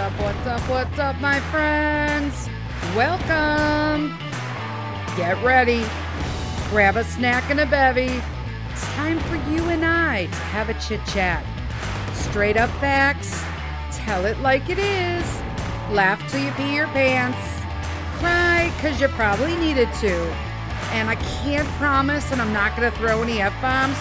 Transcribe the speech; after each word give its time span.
What's 0.00 0.14
up, 0.14 0.20
what's 0.22 0.46
up, 0.46 0.70
what's 0.70 0.98
up, 0.98 1.20
my 1.20 1.40
friends? 1.50 2.48
Welcome. 2.96 4.16
Get 5.14 5.36
ready. 5.44 5.84
Grab 6.70 6.96
a 6.96 7.04
snack 7.04 7.50
and 7.50 7.60
a 7.60 7.66
bevy. 7.66 8.22
It's 8.70 8.84
time 8.94 9.20
for 9.20 9.36
you 9.50 9.62
and 9.64 9.84
I 9.84 10.24
to 10.24 10.34
have 10.36 10.70
a 10.70 10.74
chit 10.80 11.04
chat. 11.04 11.44
Straight 12.14 12.56
up 12.56 12.70
facts. 12.80 13.44
Tell 13.94 14.24
it 14.24 14.38
like 14.38 14.70
it 14.70 14.78
is. 14.78 15.26
Laugh 15.90 16.18
till 16.30 16.42
you 16.42 16.50
pee 16.52 16.74
your 16.74 16.86
pants. 16.86 17.36
Cry 18.20 18.72
because 18.76 18.98
you 19.02 19.08
probably 19.08 19.54
needed 19.58 19.92
to. 20.00 20.14
And 20.92 21.10
I 21.10 21.16
can't 21.44 21.68
promise, 21.76 22.32
and 22.32 22.40
I'm 22.40 22.54
not 22.54 22.74
going 22.74 22.90
to 22.90 22.96
throw 22.96 23.20
any 23.20 23.42
F 23.42 23.52
bombs, 23.60 23.98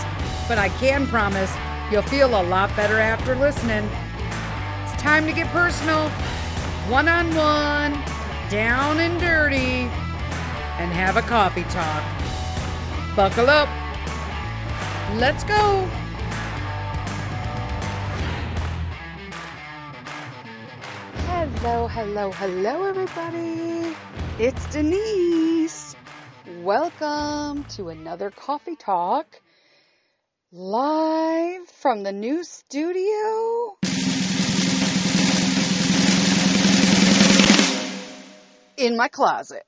but 0.47 0.57
I 0.57 0.69
can 0.79 1.07
promise 1.07 1.53
you'll 1.91 2.03
feel 2.03 2.29
a 2.39 2.43
lot 2.43 2.73
better 2.77 2.99
after 2.99 3.35
listening. 3.35 3.89
Time 4.99 5.25
to 5.27 5.31
get 5.31 5.47
personal, 5.47 6.09
one 6.89 7.07
on 7.07 7.33
one, 7.33 7.93
down 8.49 8.99
and 8.99 9.17
dirty, 9.17 9.87
and 10.77 10.91
have 10.91 11.15
a 11.15 11.21
coffee 11.21 11.63
talk. 11.63 12.03
Buckle 13.15 13.49
up. 13.49 13.69
Let's 15.17 15.45
go. 15.45 15.87
Hello, 21.27 21.87
hello, 21.87 22.31
hello, 22.33 22.83
everybody. 22.83 23.95
It's 24.37 24.65
Denise. 24.65 25.95
Welcome 26.61 27.63
to 27.75 27.87
another 27.87 28.31
coffee 28.31 28.75
talk 28.75 29.39
live 30.51 31.69
from 31.69 32.03
the 32.03 32.11
new 32.11 32.43
studio. 32.43 33.77
In 38.79 38.95
my 38.95 39.09
closet. 39.09 39.65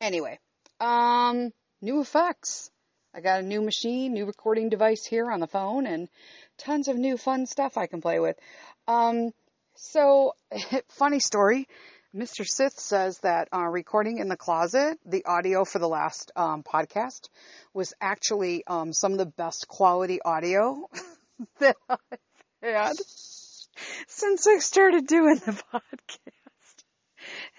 Anyway, 0.00 0.38
um, 0.78 1.50
new 1.82 2.00
effects. 2.00 2.70
I 3.12 3.20
got 3.20 3.40
a 3.40 3.42
new 3.42 3.60
machine, 3.60 4.12
new 4.12 4.24
recording 4.24 4.68
device 4.68 5.04
here 5.04 5.32
on 5.32 5.40
the 5.40 5.48
phone, 5.48 5.84
and 5.84 6.08
tons 6.56 6.86
of 6.86 6.96
new 6.96 7.16
fun 7.16 7.46
stuff 7.46 7.76
I 7.76 7.88
can 7.88 8.00
play 8.00 8.20
with. 8.20 8.38
Um, 8.86 9.32
so, 9.74 10.34
funny 10.90 11.18
story. 11.18 11.66
Mr. 12.14 12.46
Sith 12.46 12.78
says 12.78 13.18
that 13.24 13.48
uh, 13.52 13.64
recording 13.64 14.18
in 14.18 14.28
the 14.28 14.36
closet, 14.36 14.96
the 15.04 15.24
audio 15.24 15.64
for 15.64 15.80
the 15.80 15.88
last 15.88 16.30
um, 16.36 16.62
podcast 16.62 17.28
was 17.74 17.94
actually 18.00 18.64
um, 18.68 18.92
some 18.92 19.10
of 19.10 19.18
the 19.18 19.26
best 19.26 19.66
quality 19.66 20.22
audio 20.22 20.88
that 21.58 21.76
I've 21.90 21.98
had 22.62 22.96
since 24.06 24.46
I 24.46 24.58
started 24.58 25.08
doing 25.08 25.34
the 25.44 25.52
podcast. 25.74 26.35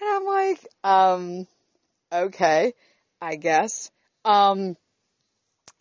And 0.00 0.10
I'm 0.10 0.24
like, 0.24 0.66
um, 0.84 1.46
okay, 2.12 2.74
I 3.20 3.36
guess. 3.36 3.90
Um, 4.24 4.76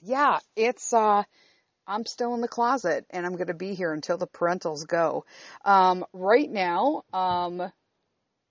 yeah, 0.01 0.39
it's, 0.55 0.93
uh, 0.93 1.23
I'm 1.87 2.05
still 2.05 2.33
in 2.33 2.41
the 2.41 2.47
closet 2.47 3.05
and 3.09 3.25
I'm 3.25 3.33
going 3.33 3.47
to 3.47 3.53
be 3.53 3.73
here 3.73 3.93
until 3.93 4.17
the 4.17 4.27
parentals 4.27 4.85
go. 4.87 5.25
Um, 5.63 6.05
right 6.13 6.49
now, 6.49 7.03
um, 7.13 7.71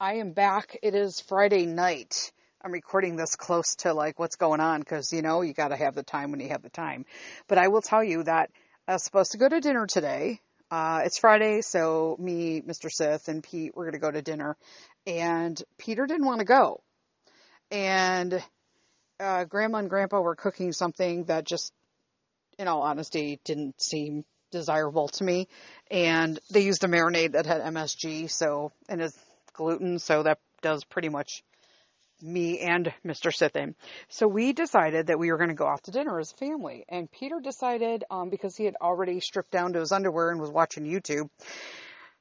I 0.01 0.15
am 0.15 0.33
back. 0.33 0.79
It 0.83 0.95
is 0.95 1.21
Friday 1.21 1.67
night. 1.67 2.33
I'm 2.63 2.73
recording 2.73 3.17
this 3.17 3.37
close 3.37 3.77
to 3.77 3.93
like 3.93 4.19
what's 4.19 4.37
going 4.37 4.61
on 4.61 4.81
because, 4.81 5.13
you 5.13 5.23
know, 5.23 5.43
you 5.43 5.53
got 5.53 5.69
to 5.69 5.77
have 5.77 5.95
the 5.95 6.03
time 6.03 6.31
when 6.31 6.41
you 6.41 6.49
have 6.49 6.63
the 6.63 6.71
time. 6.71 7.05
But 7.47 7.59
I 7.59 7.69
will 7.69 7.83
tell 7.83 8.03
you 8.03 8.23
that 8.25 8.51
I 8.89 8.95
was 8.95 9.05
supposed 9.05 9.33
to 9.33 9.39
go 9.39 9.49
to 9.49 9.61
dinner 9.61 9.87
today. 9.87 10.41
Uh, 10.71 11.03
it's 11.05 11.19
Friday, 11.19 11.61
so 11.61 12.17
me, 12.19 12.61
Mr. 12.61 12.91
Sith, 12.91 13.29
and 13.29 13.43
Pete, 13.43 13.73
we're 13.77 13.85
going 13.85 13.93
to 13.93 14.01
go 14.01 14.11
to 14.11 14.23
dinner. 14.23 14.57
And 15.07 15.63
Peter 15.79 16.07
didn't 16.07 16.27
want 16.27 16.41
to 16.41 16.45
go. 16.45 16.83
And 17.71 18.43
uh, 19.21 19.45
Grandma 19.45 19.79
and 19.79 19.91
Grandpa 19.91 20.21
were 20.21 20.37
cooking 20.37 20.73
something 20.73 21.25
that 21.25 21.45
just 21.45 21.73
in 22.59 22.69
all 22.69 22.83
honesty, 22.83 23.41
didn't 23.45 23.81
seem 23.81 24.25
desirable 24.51 25.09
to 25.09 25.25
me. 25.25 25.49
And 25.91 26.39
they 26.51 26.61
used 26.61 26.85
a 26.85 26.89
marinade 26.89 27.33
that 27.33 27.47
had 27.47 27.61
MSG, 27.63 28.31
so 28.31 28.73
and 28.89 29.01
is 29.01 29.17
gluten, 29.53 29.99
so 29.99 30.23
that 30.23 30.39
does 30.63 30.85
pretty 30.85 31.09
much 31.09 31.43
me 32.23 32.61
and 32.61 32.93
Mr. 33.05 33.31
Sithin. 33.31 33.75
So 34.09 34.27
we 34.27 34.55
decided 34.55 35.09
that 35.09 35.19
we 35.19 35.31
were 35.31 35.37
going 35.37 35.51
to 35.51 35.55
go 35.55 35.67
off 35.67 35.83
to 35.83 35.91
dinner 35.91 36.19
as 36.19 36.33
a 36.33 36.37
family. 36.37 36.87
And 36.89 37.11
Peter 37.11 37.41
decided, 37.43 38.05
um, 38.11 38.31
because 38.31 38.57
he 38.57 38.65
had 38.65 38.77
already 38.81 39.21
stripped 39.21 39.51
down 39.51 39.75
to 39.75 39.81
his 39.81 39.93
underwear 39.93 40.31
and 40.31 40.41
was 40.41 40.51
watching 40.51 40.85
YouTube 40.85 41.29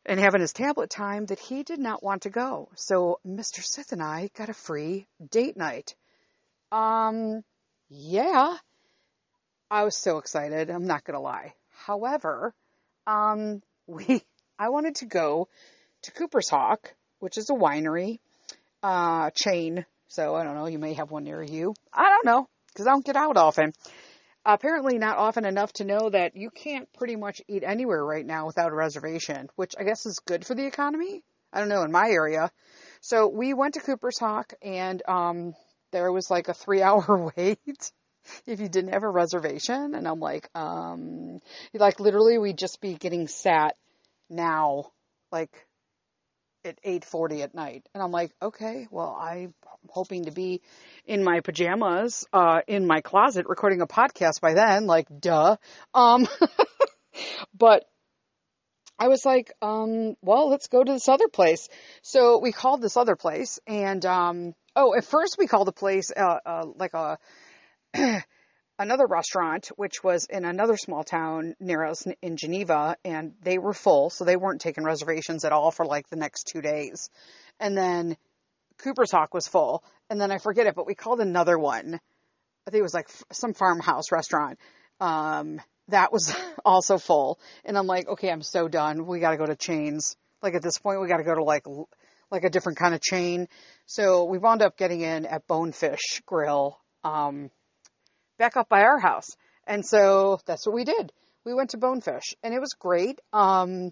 and 0.06 0.20
having 0.20 0.42
his 0.42 0.54
tablet 0.54 0.90
time, 0.90 1.26
that 1.28 1.40
he 1.40 1.64
did 1.64 1.80
not 1.80 2.04
want 2.04 2.24
to 2.24 2.30
go. 2.30 2.70
So 2.76 3.20
Mr. 3.28 3.64
Sith 3.64 3.92
and 3.92 4.04
I 4.04 4.30
got 4.38 4.50
a 4.50 4.54
free 4.54 5.08
date 5.32 5.58
night. 5.58 5.96
Um, 6.72 7.44
yeah, 7.90 8.58
I 9.70 9.84
was 9.84 9.96
so 9.96 10.18
excited. 10.18 10.70
I'm 10.70 10.88
not 10.88 11.04
going 11.04 11.16
to 11.16 11.22
lie. 11.22 11.54
However, 11.86 12.54
um, 13.08 13.62
we, 13.88 14.24
I 14.58 14.70
wanted 14.70 14.96
to 14.96 15.06
go 15.06 15.48
to 16.04 16.12
Cooper's 16.12 16.50
Hawk, 16.50 16.94
which 17.20 17.38
is 17.38 17.50
a 17.50 17.54
winery, 17.54 18.20
uh, 18.84 19.32
chain. 19.32 19.86
So 20.08 20.36
I 20.36 20.44
don't 20.44 20.56
know, 20.56 20.68
you 20.68 20.80
may 20.80 20.94
have 20.94 21.12
one 21.12 21.24
near 21.24 21.42
you. 21.42 21.74
I 21.94 22.10
don't 22.10 22.26
know, 22.26 22.48
cause 22.76 22.88
I 22.88 22.92
don't 22.92 23.06
get 23.06 23.16
out 23.16 23.38
often. 23.38 23.74
Apparently 24.46 24.98
not 24.98 25.18
often 25.18 25.46
enough 25.46 25.74
to 25.74 25.86
know 25.86 26.10
that 26.10 26.36
you 26.36 26.52
can't 26.52 26.92
pretty 26.94 27.16
much 27.16 27.42
eat 27.48 27.64
anywhere 27.64 28.06
right 28.06 28.26
now 28.26 28.46
without 28.46 28.72
a 28.72 28.76
reservation, 28.76 29.50
which 29.56 29.74
I 29.80 29.84
guess 29.84 30.06
is 30.06 30.20
good 30.20 30.46
for 30.46 30.54
the 30.54 30.66
economy. 30.66 31.24
I 31.52 31.60
don't 31.60 31.70
know, 31.70 31.84
in 31.84 31.92
my 31.92 32.10
area. 32.10 32.52
So 33.02 33.28
we 33.28 33.54
went 33.54 33.76
to 33.76 33.80
Cooper's 33.80 34.20
Hawk 34.20 34.54
and, 34.62 35.02
um, 35.08 35.54
there 35.92 36.12
was 36.12 36.30
like 36.30 36.50
a 36.50 36.54
three 36.54 36.82
hour 36.82 37.32
wait 37.38 37.92
if 38.46 38.60
you 38.60 38.68
didn't 38.68 38.94
have 38.94 39.04
a 39.04 39.10
reservation. 39.10 39.96
And 39.96 40.08
I'm 40.08 40.20
like, 40.20 40.50
um, 40.56 41.40
like 41.74 42.00
literally 42.00 42.38
we'd 42.38 42.58
just 42.58 42.82
be 42.82 42.96
getting 42.96 43.28
sat 43.28 43.76
now, 44.30 44.92
like 45.32 45.52
at 46.66 46.80
8:40 46.84 47.44
at 47.44 47.56
night. 47.56 47.88
And 47.94 48.02
I'm 48.02 48.12
like, 48.12 48.32
okay, 48.42 48.88
well, 48.92 49.18
I'm 49.20 49.54
hoping 49.90 50.26
to 50.26 50.32
be 50.32 50.62
in 51.06 51.24
my 51.24 51.40
pajamas, 51.42 52.26
uh, 52.34 52.62
in 52.68 52.88
my 52.88 53.02
closet 53.02 53.46
recording 53.48 53.82
a 53.82 53.88
podcast 53.88 54.42
by 54.42 54.54
then, 54.54 54.88
like, 54.88 55.08
duh. 55.20 55.58
Um, 55.94 56.28
but 57.58 57.86
I 58.98 59.08
was 59.08 59.26
like, 59.26 59.52
um, 59.62 60.16
well, 60.22 60.50
let's 60.50 60.68
go 60.68 60.84
to 60.84 60.92
this 60.92 61.10
other 61.10 61.28
place. 61.28 61.68
So 62.02 62.40
we 62.40 62.52
called 62.52 62.82
this 62.82 62.98
other 62.98 63.16
place 63.16 63.60
and, 63.68 64.06
um, 64.06 64.56
oh, 64.76 64.96
at 64.96 65.06
first 65.06 65.38
we 65.38 65.48
called 65.48 65.68
the 65.68 65.74
place, 65.74 66.12
uh, 66.16 66.40
uh, 66.46 66.66
like 66.76 66.94
a, 66.94 67.18
another 68.78 69.06
restaurant, 69.06 69.68
which 69.76 70.04
was 70.04 70.26
in 70.26 70.46
another 70.46 70.78
small 70.78 71.04
town 71.04 71.56
near 71.60 71.84
us 71.84 72.06
in 72.22 72.38
Geneva, 72.38 72.98
and 73.04 73.34
they 73.42 73.58
were 73.58 73.74
full, 73.74 74.10
so 74.10 74.26
they 74.26 74.36
weren't 74.36 74.62
taking 74.62 74.84
reservations 74.84 75.46
at 75.46 75.52
all 75.52 75.72
for 75.72 75.86
like 75.86 76.10
the 76.10 76.16
next 76.16 76.48
two 76.48 76.62
days. 76.62 77.10
And 77.60 77.78
then 77.78 78.18
Cooper's 78.80 79.12
Hawk 79.12 79.34
was 79.34 79.48
full, 79.48 79.84
and 80.10 80.20
then 80.20 80.32
I 80.32 80.38
forget 80.38 80.68
it, 80.68 80.76
but 80.76 80.88
we 80.88 80.96
called 80.96 81.22
another 81.22 81.58
one. 81.58 82.00
I 82.68 82.72
think 82.72 82.80
it 82.80 82.84
was 82.84 82.94
like 82.94 83.10
some 83.32 83.54
farmhouse 83.54 84.12
restaurant. 84.12 84.60
Um, 85.00 85.62
that 85.90 86.12
was 86.12 86.36
also 86.66 86.98
full, 86.98 87.40
and 87.64 87.78
I'm 87.78 87.88
like, 87.88 88.08
okay, 88.08 88.30
I'm 88.30 88.42
so 88.42 88.68
done. 88.68 89.06
We 89.06 89.20
got 89.20 89.32
to 89.32 89.38
go 89.38 89.46
to 89.46 89.56
chains. 89.56 90.16
Like 90.42 90.56
at 90.56 90.62
this 90.62 90.78
point, 90.78 91.02
we 91.02 91.08
got 91.08 91.18
to 91.18 91.24
go 91.24 91.36
to 91.36 91.44
like 91.44 91.66
like 92.32 92.44
a 92.44 92.50
different 92.50 92.78
kind 92.78 92.94
of 92.94 93.02
chain. 93.02 93.48
So 93.86 94.26
we 94.26 94.38
wound 94.38 94.62
up 94.62 94.78
getting 94.78 95.02
in 95.02 95.26
at 95.26 95.48
Bonefish 95.48 96.22
Grill. 96.26 96.80
Um, 97.04 97.52
back 98.38 98.58
up 98.58 98.70
by 98.70 98.82
our 98.82 99.00
house. 99.00 99.36
And 99.68 99.86
so 99.86 100.40
that's 100.46 100.66
what 100.66 100.76
we 100.76 100.84
did. 100.84 101.12
We 101.44 101.54
went 101.54 101.72
to 101.72 101.78
Bonefish 101.78 102.36
and 102.44 102.54
it 102.54 102.60
was 102.60 102.74
great. 102.74 103.20
Um, 103.34 103.92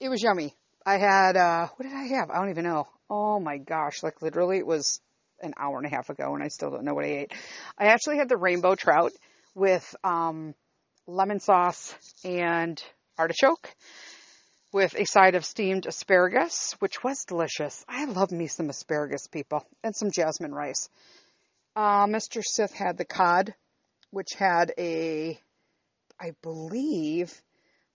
it 0.00 0.08
was 0.08 0.22
yummy. 0.22 0.54
I 0.84 0.98
had, 0.98 1.36
uh, 1.36 1.68
what 1.76 1.88
did 1.88 1.94
I 1.94 2.18
have? 2.18 2.30
I 2.30 2.38
don't 2.38 2.50
even 2.50 2.64
know. 2.64 2.88
Oh 3.08 3.38
my 3.38 3.58
gosh. 3.58 4.02
Like 4.02 4.22
literally 4.22 4.58
it 4.58 4.66
was 4.66 5.00
an 5.40 5.54
hour 5.58 5.76
and 5.76 5.86
a 5.86 5.94
half 5.94 6.08
ago 6.08 6.34
and 6.34 6.42
I 6.42 6.48
still 6.48 6.70
don't 6.70 6.84
know 6.84 6.94
what 6.94 7.04
I 7.04 7.08
ate. 7.08 7.32
I 7.78 7.86
actually 7.86 8.16
had 8.16 8.28
the 8.28 8.36
rainbow 8.36 8.74
trout 8.74 9.12
with, 9.54 9.94
um, 10.02 10.54
lemon 11.06 11.40
sauce 11.40 11.94
and 12.24 12.82
artichoke 13.18 13.74
with 14.72 14.94
a 14.94 15.04
side 15.04 15.34
of 15.34 15.44
steamed 15.44 15.86
asparagus, 15.86 16.74
which 16.78 17.04
was 17.04 17.24
delicious. 17.24 17.84
I 17.88 18.06
love 18.06 18.32
me 18.32 18.46
some 18.46 18.70
asparagus, 18.70 19.26
people, 19.26 19.66
and 19.84 19.94
some 19.94 20.10
jasmine 20.10 20.54
rice. 20.54 20.88
Uh, 21.74 22.06
Mr. 22.06 22.42
Sith 22.44 22.72
had 22.72 22.98
the 22.98 23.04
cod, 23.04 23.54
which 24.10 24.34
had 24.34 24.72
a, 24.78 25.38
I 26.20 26.32
believe, 26.42 27.32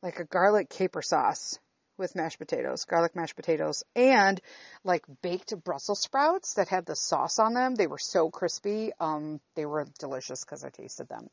like 0.01 0.19
a 0.19 0.25
garlic 0.25 0.69
caper 0.69 1.01
sauce 1.01 1.59
with 1.97 2.15
mashed 2.15 2.39
potatoes, 2.39 2.85
garlic 2.85 3.15
mashed 3.15 3.35
potatoes, 3.35 3.83
and 3.95 4.39
like 4.83 5.03
baked 5.21 5.53
Brussels 5.63 6.01
sprouts 6.01 6.55
that 6.55 6.67
had 6.67 6.85
the 6.85 6.95
sauce 6.95 7.39
on 7.39 7.53
them. 7.53 7.75
They 7.75 7.87
were 7.87 7.99
so 7.99 8.29
crispy. 8.29 8.91
Um, 8.99 9.39
they 9.55 9.65
were 9.65 9.85
delicious 9.99 10.43
because 10.43 10.63
I 10.63 10.69
tasted 10.69 11.07
them. 11.07 11.27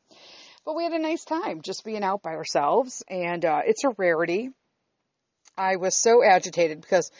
But 0.65 0.75
we 0.75 0.83
had 0.83 0.93
a 0.93 0.99
nice 0.99 1.23
time 1.23 1.61
just 1.61 1.83
being 1.83 2.03
out 2.03 2.21
by 2.23 2.31
ourselves, 2.31 3.03
and 3.09 3.43
uh, 3.45 3.61
it's 3.65 3.83
a 3.83 3.93
rarity 3.97 4.51
I 5.57 5.77
was 5.77 5.95
so 5.95 6.23
agitated 6.23 6.81
because 6.81 7.11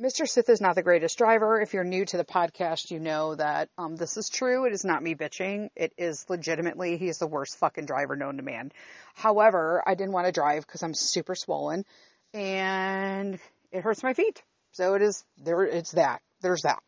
Mr. 0.00 0.26
Sith 0.26 0.48
is 0.48 0.60
not 0.60 0.74
the 0.74 0.82
greatest 0.82 1.18
driver. 1.18 1.60
If 1.60 1.74
you're 1.74 1.84
new 1.84 2.04
to 2.06 2.16
the 2.16 2.24
podcast, 2.24 2.90
you 2.90 2.98
know 2.98 3.34
that 3.34 3.68
um, 3.76 3.94
this 3.94 4.16
is 4.16 4.30
true. 4.30 4.64
It 4.64 4.72
is 4.72 4.84
not 4.84 5.02
me 5.02 5.14
bitching. 5.14 5.68
It 5.76 5.92
is 5.98 6.24
legitimately, 6.30 6.96
he's 6.96 7.18
the 7.18 7.26
worst 7.26 7.58
fucking 7.58 7.84
driver 7.84 8.16
known 8.16 8.38
to 8.38 8.42
man. 8.42 8.72
However, 9.14 9.82
I 9.86 9.94
didn't 9.94 10.12
want 10.12 10.26
to 10.26 10.32
drive 10.32 10.66
because 10.66 10.82
I'm 10.82 10.94
super 10.94 11.34
swollen 11.34 11.84
and 12.32 13.38
it 13.70 13.82
hurts 13.82 14.02
my 14.02 14.14
feet. 14.14 14.42
So 14.72 14.94
it 14.94 15.02
is, 15.02 15.24
there, 15.36 15.62
it's 15.64 15.92
that. 15.92 16.22
There's 16.40 16.62
that. 16.62 16.82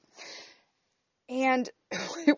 And 1.35 1.69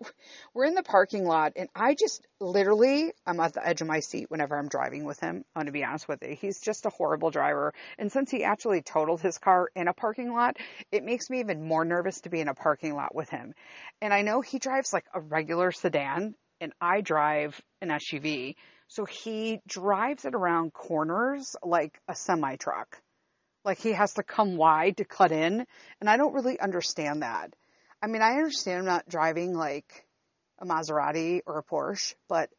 we're 0.55 0.65
in 0.65 0.75
the 0.75 0.83
parking 0.83 1.27
lot 1.27 1.53
and 1.57 1.69
I 1.75 1.95
just 1.95 2.27
literally, 2.41 3.13
I'm 3.27 3.39
at 3.41 3.53
the 3.53 3.67
edge 3.67 3.83
of 3.83 3.87
my 3.87 4.01
seat 4.01 4.31
whenever 4.31 4.59
I'm 4.59 4.69
driving 4.69 5.05
with 5.05 5.21
him. 5.21 5.45
I'm 5.55 5.61
going 5.61 5.67
to 5.67 5.73
be 5.73 5.85
honest 5.85 6.09
with 6.09 6.23
you. 6.23 6.35
He's 6.35 6.63
just 6.63 6.87
a 6.87 6.91
horrible 6.91 7.31
driver. 7.31 7.75
And 7.99 8.11
since 8.11 8.31
he 8.31 8.43
actually 8.43 8.81
totaled 8.81 9.21
his 9.21 9.37
car 9.37 9.69
in 9.77 9.89
a 9.89 9.93
parking 9.93 10.33
lot, 10.33 10.57
it 10.91 11.05
makes 11.05 11.29
me 11.29 11.41
even 11.41 11.69
more 11.69 11.85
nervous 11.85 12.23
to 12.23 12.31
be 12.31 12.41
in 12.41 12.49
a 12.49 12.55
parking 12.55 12.95
lot 12.95 13.15
with 13.15 13.29
him. 13.29 13.53
And 14.01 14.15
I 14.15 14.23
know 14.23 14.41
he 14.41 14.59
drives 14.59 14.95
like 14.95 15.05
a 15.13 15.21
regular 15.21 15.73
sedan 15.73 16.35
and 16.63 16.73
I 16.81 17.03
drive 17.03 17.61
an 17.83 17.91
SUV. 17.91 18.55
So 18.89 19.05
he 19.05 19.61
drives 19.69 20.25
it 20.25 20.35
around 20.35 20.73
corners 20.73 21.55
like 21.63 22.01
a 22.09 22.15
semi 22.15 22.57
truck. 22.57 22.99
Like 23.63 23.79
he 23.79 23.93
has 23.93 24.15
to 24.15 24.23
come 24.23 24.57
wide 24.57 24.97
to 24.97 25.05
cut 25.05 25.33
in. 25.33 25.67
And 26.01 26.09
I 26.09 26.17
don't 26.17 26.33
really 26.33 26.59
understand 26.59 27.21
that. 27.21 27.53
I 28.03 28.07
mean, 28.07 28.23
I 28.23 28.35
understand 28.35 28.81
I'm 28.81 28.85
not 28.85 29.09
driving 29.09 29.55
like 29.55 30.07
a 30.59 30.67
Maserati 30.67 31.41
or 31.47 31.59
a 31.59 31.63
Porsche, 31.63 32.15
but 32.29 32.51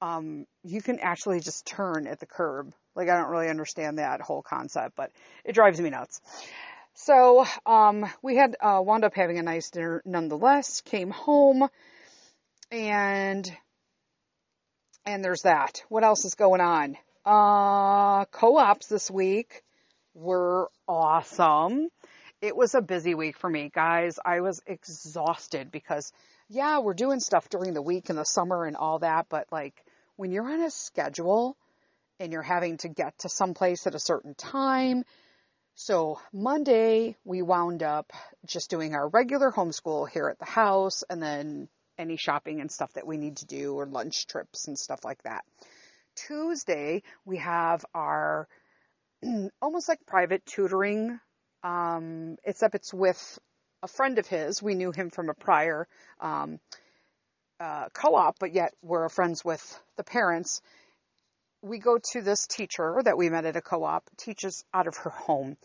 um, 0.00 0.46
you 0.64 0.82
can 0.82 0.98
actually 0.98 1.40
just 1.40 1.66
turn 1.66 2.06
at 2.06 2.18
the 2.18 2.26
curb. 2.26 2.72
Like, 2.94 3.08
I 3.08 3.16
don't 3.16 3.30
really 3.30 3.48
understand 3.48 3.98
that 3.98 4.20
whole 4.20 4.42
concept, 4.42 4.96
but 4.96 5.12
it 5.44 5.54
drives 5.54 5.80
me 5.80 5.90
nuts. 5.90 6.20
So, 6.94 7.46
um, 7.64 8.06
we 8.20 8.36
had, 8.36 8.56
uh, 8.60 8.82
wound 8.84 9.04
up 9.04 9.14
having 9.14 9.38
a 9.38 9.42
nice 9.42 9.70
dinner 9.70 10.02
nonetheless, 10.04 10.82
came 10.82 11.10
home, 11.10 11.68
and, 12.70 13.50
and 15.06 15.24
there's 15.24 15.42
that. 15.42 15.82
What 15.88 16.04
else 16.04 16.24
is 16.24 16.34
going 16.34 16.60
on? 16.60 16.96
Uh, 17.24 18.24
co-ops 18.26 18.88
this 18.88 19.10
week 19.10 19.62
were 20.14 20.68
awesome 20.86 21.88
it 22.42 22.56
was 22.56 22.74
a 22.74 22.82
busy 22.82 23.14
week 23.14 23.38
for 23.38 23.48
me, 23.48 23.70
guys. 23.72 24.18
I 24.22 24.40
was 24.40 24.60
exhausted 24.66 25.70
because, 25.70 26.12
yeah, 26.48 26.80
we're 26.80 26.92
doing 26.92 27.20
stuff 27.20 27.48
during 27.48 27.72
the 27.72 27.80
week 27.80 28.10
and 28.10 28.18
the 28.18 28.24
summer 28.24 28.66
and 28.66 28.76
all 28.76 28.98
that, 28.98 29.26
but 29.28 29.46
like 29.52 29.80
when 30.16 30.32
you're 30.32 30.50
on 30.50 30.60
a 30.60 30.70
schedule 30.70 31.56
and 32.18 32.32
you're 32.32 32.42
having 32.42 32.78
to 32.78 32.88
get 32.88 33.16
to 33.20 33.28
someplace 33.28 33.86
at 33.86 33.94
a 33.94 34.00
certain 34.00 34.34
time. 34.34 35.04
So 35.76 36.18
Monday, 36.32 37.16
we 37.24 37.42
wound 37.42 37.84
up 37.84 38.12
just 38.44 38.70
doing 38.70 38.94
our 38.94 39.08
regular 39.08 39.52
homeschool 39.52 40.10
here 40.10 40.28
at 40.28 40.40
the 40.40 40.44
house 40.44 41.04
and 41.08 41.22
then 41.22 41.68
any 41.96 42.16
shopping 42.16 42.60
and 42.60 42.72
stuff 42.72 42.92
that 42.94 43.06
we 43.06 43.18
need 43.18 43.36
to 43.36 43.46
do 43.46 43.74
or 43.74 43.86
lunch 43.86 44.26
trips 44.26 44.66
and 44.66 44.76
stuff 44.76 45.04
like 45.04 45.22
that. 45.22 45.44
Tuesday, 46.16 47.04
we 47.24 47.36
have 47.36 47.84
our 47.94 48.48
almost 49.62 49.88
like 49.88 50.04
private 50.06 50.44
tutoring 50.44 51.20
um, 51.62 52.36
except 52.44 52.74
it's 52.74 52.92
with 52.92 53.38
a 53.82 53.88
friend 53.88 54.18
of 54.18 54.26
his. 54.26 54.62
We 54.62 54.74
knew 54.74 54.92
him 54.92 55.10
from 55.10 55.28
a 55.28 55.34
prior 55.34 55.86
um, 56.20 56.60
uh, 57.60 57.88
co-op, 57.92 58.38
but 58.38 58.54
yet 58.54 58.72
we're 58.82 59.08
friends 59.08 59.44
with 59.44 59.80
the 59.96 60.04
parents. 60.04 60.60
We 61.62 61.78
go 61.78 61.98
to 62.12 62.22
this 62.22 62.46
teacher 62.46 63.00
that 63.04 63.16
we 63.16 63.28
met 63.28 63.44
at 63.44 63.56
a 63.56 63.62
co-op, 63.62 64.08
teaches 64.16 64.64
out 64.74 64.86
of 64.86 64.96
her 64.98 65.10
home, 65.10 65.56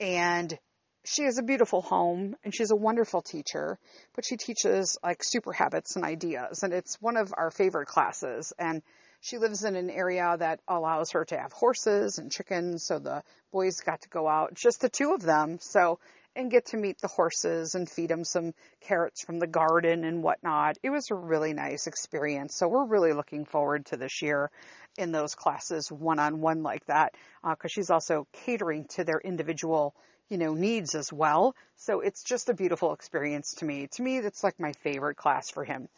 and 0.00 0.58
she 1.04 1.24
has 1.24 1.38
a 1.38 1.42
beautiful 1.42 1.80
home 1.80 2.36
and 2.44 2.54
she's 2.54 2.70
a 2.70 2.76
wonderful 2.76 3.22
teacher, 3.22 3.78
but 4.14 4.26
she 4.26 4.36
teaches 4.36 4.98
like 5.02 5.22
super 5.22 5.52
habits 5.52 5.96
and 5.96 6.04
ideas, 6.04 6.62
and 6.62 6.72
it's 6.72 7.00
one 7.00 7.16
of 7.16 7.32
our 7.36 7.50
favorite 7.50 7.86
classes. 7.86 8.52
And 8.58 8.82
she 9.20 9.38
lives 9.38 9.64
in 9.64 9.76
an 9.76 9.90
area 9.90 10.36
that 10.38 10.60
allows 10.68 11.12
her 11.12 11.24
to 11.24 11.38
have 11.38 11.52
horses 11.52 12.18
and 12.18 12.30
chickens. 12.30 12.84
So 12.84 12.98
the 12.98 13.22
boys 13.52 13.80
got 13.80 14.02
to 14.02 14.08
go 14.08 14.28
out, 14.28 14.54
just 14.54 14.80
the 14.80 14.88
two 14.88 15.12
of 15.12 15.22
them. 15.22 15.58
So, 15.60 15.98
and 16.36 16.50
get 16.50 16.66
to 16.66 16.76
meet 16.76 17.00
the 17.00 17.08
horses 17.08 17.74
and 17.74 17.90
feed 17.90 18.10
them 18.10 18.22
some 18.22 18.54
carrots 18.80 19.24
from 19.24 19.40
the 19.40 19.46
garden 19.46 20.04
and 20.04 20.22
whatnot. 20.22 20.78
It 20.84 20.90
was 20.90 21.10
a 21.10 21.16
really 21.16 21.52
nice 21.52 21.88
experience. 21.88 22.54
So 22.54 22.68
we're 22.68 22.86
really 22.86 23.12
looking 23.12 23.44
forward 23.44 23.86
to 23.86 23.96
this 23.96 24.22
year 24.22 24.50
in 24.96 25.10
those 25.10 25.34
classes 25.34 25.90
one 25.90 26.20
on 26.20 26.40
one 26.40 26.62
like 26.62 26.84
that. 26.86 27.14
Uh, 27.42 27.56
cause 27.56 27.72
she's 27.72 27.90
also 27.90 28.26
catering 28.44 28.84
to 28.90 29.04
their 29.04 29.18
individual 29.18 29.94
you 30.28 30.36
know, 30.36 30.54
needs 30.54 30.94
as 30.94 31.12
well. 31.12 31.56
So 31.76 32.00
it's 32.00 32.22
just 32.22 32.48
a 32.48 32.54
beautiful 32.54 32.92
experience 32.92 33.54
to 33.54 33.64
me. 33.64 33.88
To 33.92 34.02
me, 34.02 34.20
that's 34.20 34.44
like 34.44 34.60
my 34.60 34.72
favorite 34.84 35.16
class 35.16 35.50
for 35.50 35.64
him. 35.64 35.88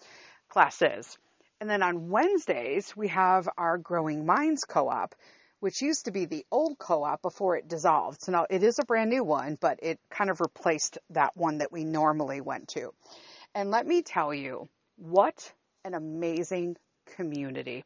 Classes. 0.48 1.18
And 1.60 1.68
then 1.68 1.82
on 1.82 2.08
Wednesdays, 2.08 2.96
we 2.96 3.08
have 3.08 3.48
our 3.58 3.76
Growing 3.76 4.24
Minds 4.24 4.64
co-op, 4.64 5.14
which 5.60 5.82
used 5.82 6.06
to 6.06 6.10
be 6.10 6.24
the 6.24 6.46
old 6.50 6.78
co-op 6.78 7.20
before 7.20 7.56
it 7.56 7.68
dissolved. 7.68 8.22
So 8.22 8.32
now 8.32 8.46
it 8.48 8.62
is 8.62 8.78
a 8.78 8.84
brand 8.84 9.10
new 9.10 9.22
one, 9.22 9.58
but 9.60 9.78
it 9.82 10.00
kind 10.10 10.30
of 10.30 10.40
replaced 10.40 10.96
that 11.10 11.36
one 11.36 11.58
that 11.58 11.70
we 11.70 11.84
normally 11.84 12.40
went 12.40 12.68
to. 12.68 12.92
And 13.54 13.70
let 13.70 13.86
me 13.86 14.00
tell 14.00 14.32
you, 14.32 14.68
what 14.96 15.52
an 15.84 15.92
amazing 15.92 16.76
community. 17.16 17.84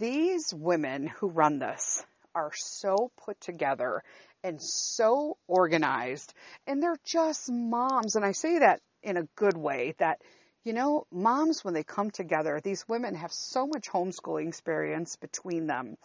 These 0.00 0.52
women 0.52 1.06
who 1.06 1.28
run 1.28 1.60
this 1.60 2.04
are 2.34 2.52
so 2.54 3.12
put 3.24 3.40
together 3.40 4.02
and 4.42 4.60
so 4.60 5.36
organized, 5.46 6.34
and 6.66 6.82
they're 6.82 6.98
just 7.04 7.48
moms. 7.48 8.16
And 8.16 8.24
I 8.24 8.32
say 8.32 8.58
that 8.58 8.80
in 9.04 9.16
a 9.16 9.28
good 9.36 9.56
way 9.56 9.94
that 9.98 10.20
you 10.64 10.72
know, 10.72 11.06
moms, 11.10 11.64
when 11.64 11.74
they 11.74 11.82
come 11.82 12.10
together, 12.10 12.60
these 12.62 12.86
women 12.88 13.14
have 13.14 13.32
so 13.32 13.66
much 13.66 13.88
homeschooling 13.88 14.48
experience 14.48 15.16
between 15.16 15.66
them. 15.66 15.96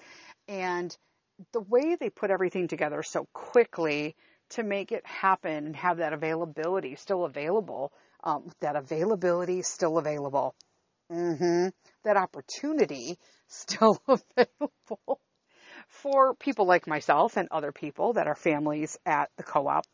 And 0.47 0.95
the 1.53 1.61
way 1.61 1.95
they 1.95 2.09
put 2.09 2.31
everything 2.31 2.67
together 2.67 3.03
so 3.03 3.27
quickly 3.33 4.15
to 4.49 4.63
make 4.63 4.91
it 4.91 5.05
happen 5.05 5.67
and 5.67 5.75
have 5.75 5.97
that 5.97 6.13
availability 6.13 6.95
still 6.95 7.25
available, 7.25 7.91
um, 8.23 8.51
that 8.61 8.75
availability 8.75 9.61
still 9.61 9.97
available. 9.97 10.55
Mm-hmm. 11.11 11.67
That 12.03 12.17
opportunity 12.17 13.19
still 13.47 14.01
available 14.07 15.19
for 15.87 16.33
people 16.35 16.65
like 16.65 16.87
myself 16.87 17.37
and 17.37 17.47
other 17.51 17.71
people 17.71 18.13
that 18.13 18.27
are 18.27 18.35
families 18.35 18.97
at 19.05 19.29
the 19.37 19.43
co-op 19.43 19.85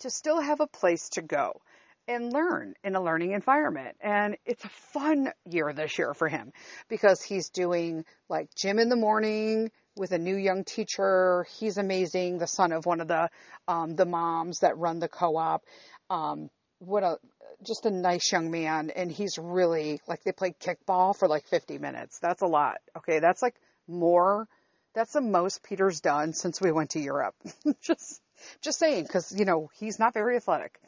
to 0.00 0.10
still 0.10 0.40
have 0.40 0.60
a 0.60 0.66
place 0.66 1.08
to 1.10 1.22
go 1.22 1.60
and 2.08 2.32
learn 2.32 2.74
in 2.82 2.96
a 2.96 3.02
learning 3.02 3.32
environment. 3.32 3.96
And 4.00 4.36
it's 4.44 4.64
a 4.64 4.68
fun 4.92 5.32
year 5.48 5.72
this 5.72 5.98
year 5.98 6.14
for 6.14 6.28
him 6.28 6.52
because 6.88 7.22
he's 7.22 7.50
doing 7.50 8.04
like 8.28 8.50
gym 8.56 8.78
in 8.78 8.88
the 8.88 8.96
morning 8.96 9.70
with 9.96 10.12
a 10.12 10.18
new 10.18 10.36
young 10.36 10.64
teacher. 10.64 11.46
He's 11.58 11.78
amazing. 11.78 12.38
The 12.38 12.46
son 12.46 12.72
of 12.72 12.86
one 12.86 13.00
of 13.00 13.08
the, 13.08 13.28
um, 13.68 13.94
the 13.94 14.06
moms 14.06 14.60
that 14.60 14.78
run 14.78 14.98
the 14.98 15.08
co-op. 15.08 15.62
Um, 16.10 16.50
what 16.78 17.04
a, 17.04 17.18
just 17.64 17.86
a 17.86 17.90
nice 17.90 18.32
young 18.32 18.50
man. 18.50 18.90
And 18.90 19.10
he's 19.10 19.38
really 19.38 20.00
like 20.08 20.24
they 20.24 20.32
play 20.32 20.54
kickball 20.60 21.16
for 21.16 21.28
like 21.28 21.46
50 21.46 21.78
minutes. 21.78 22.18
That's 22.20 22.42
a 22.42 22.46
lot. 22.46 22.78
Okay. 22.96 23.20
That's 23.20 23.42
like 23.42 23.54
more. 23.86 24.48
That's 24.94 25.12
the 25.12 25.20
most 25.20 25.62
Peter's 25.62 26.00
done 26.00 26.34
since 26.34 26.60
we 26.60 26.72
went 26.72 26.90
to 26.90 27.00
Europe. 27.00 27.34
just, 27.80 28.20
just 28.60 28.78
saying, 28.78 29.06
cause 29.06 29.32
you 29.34 29.44
know, 29.44 29.70
he's 29.78 29.98
not 29.98 30.12
very 30.12 30.36
athletic. 30.36 30.78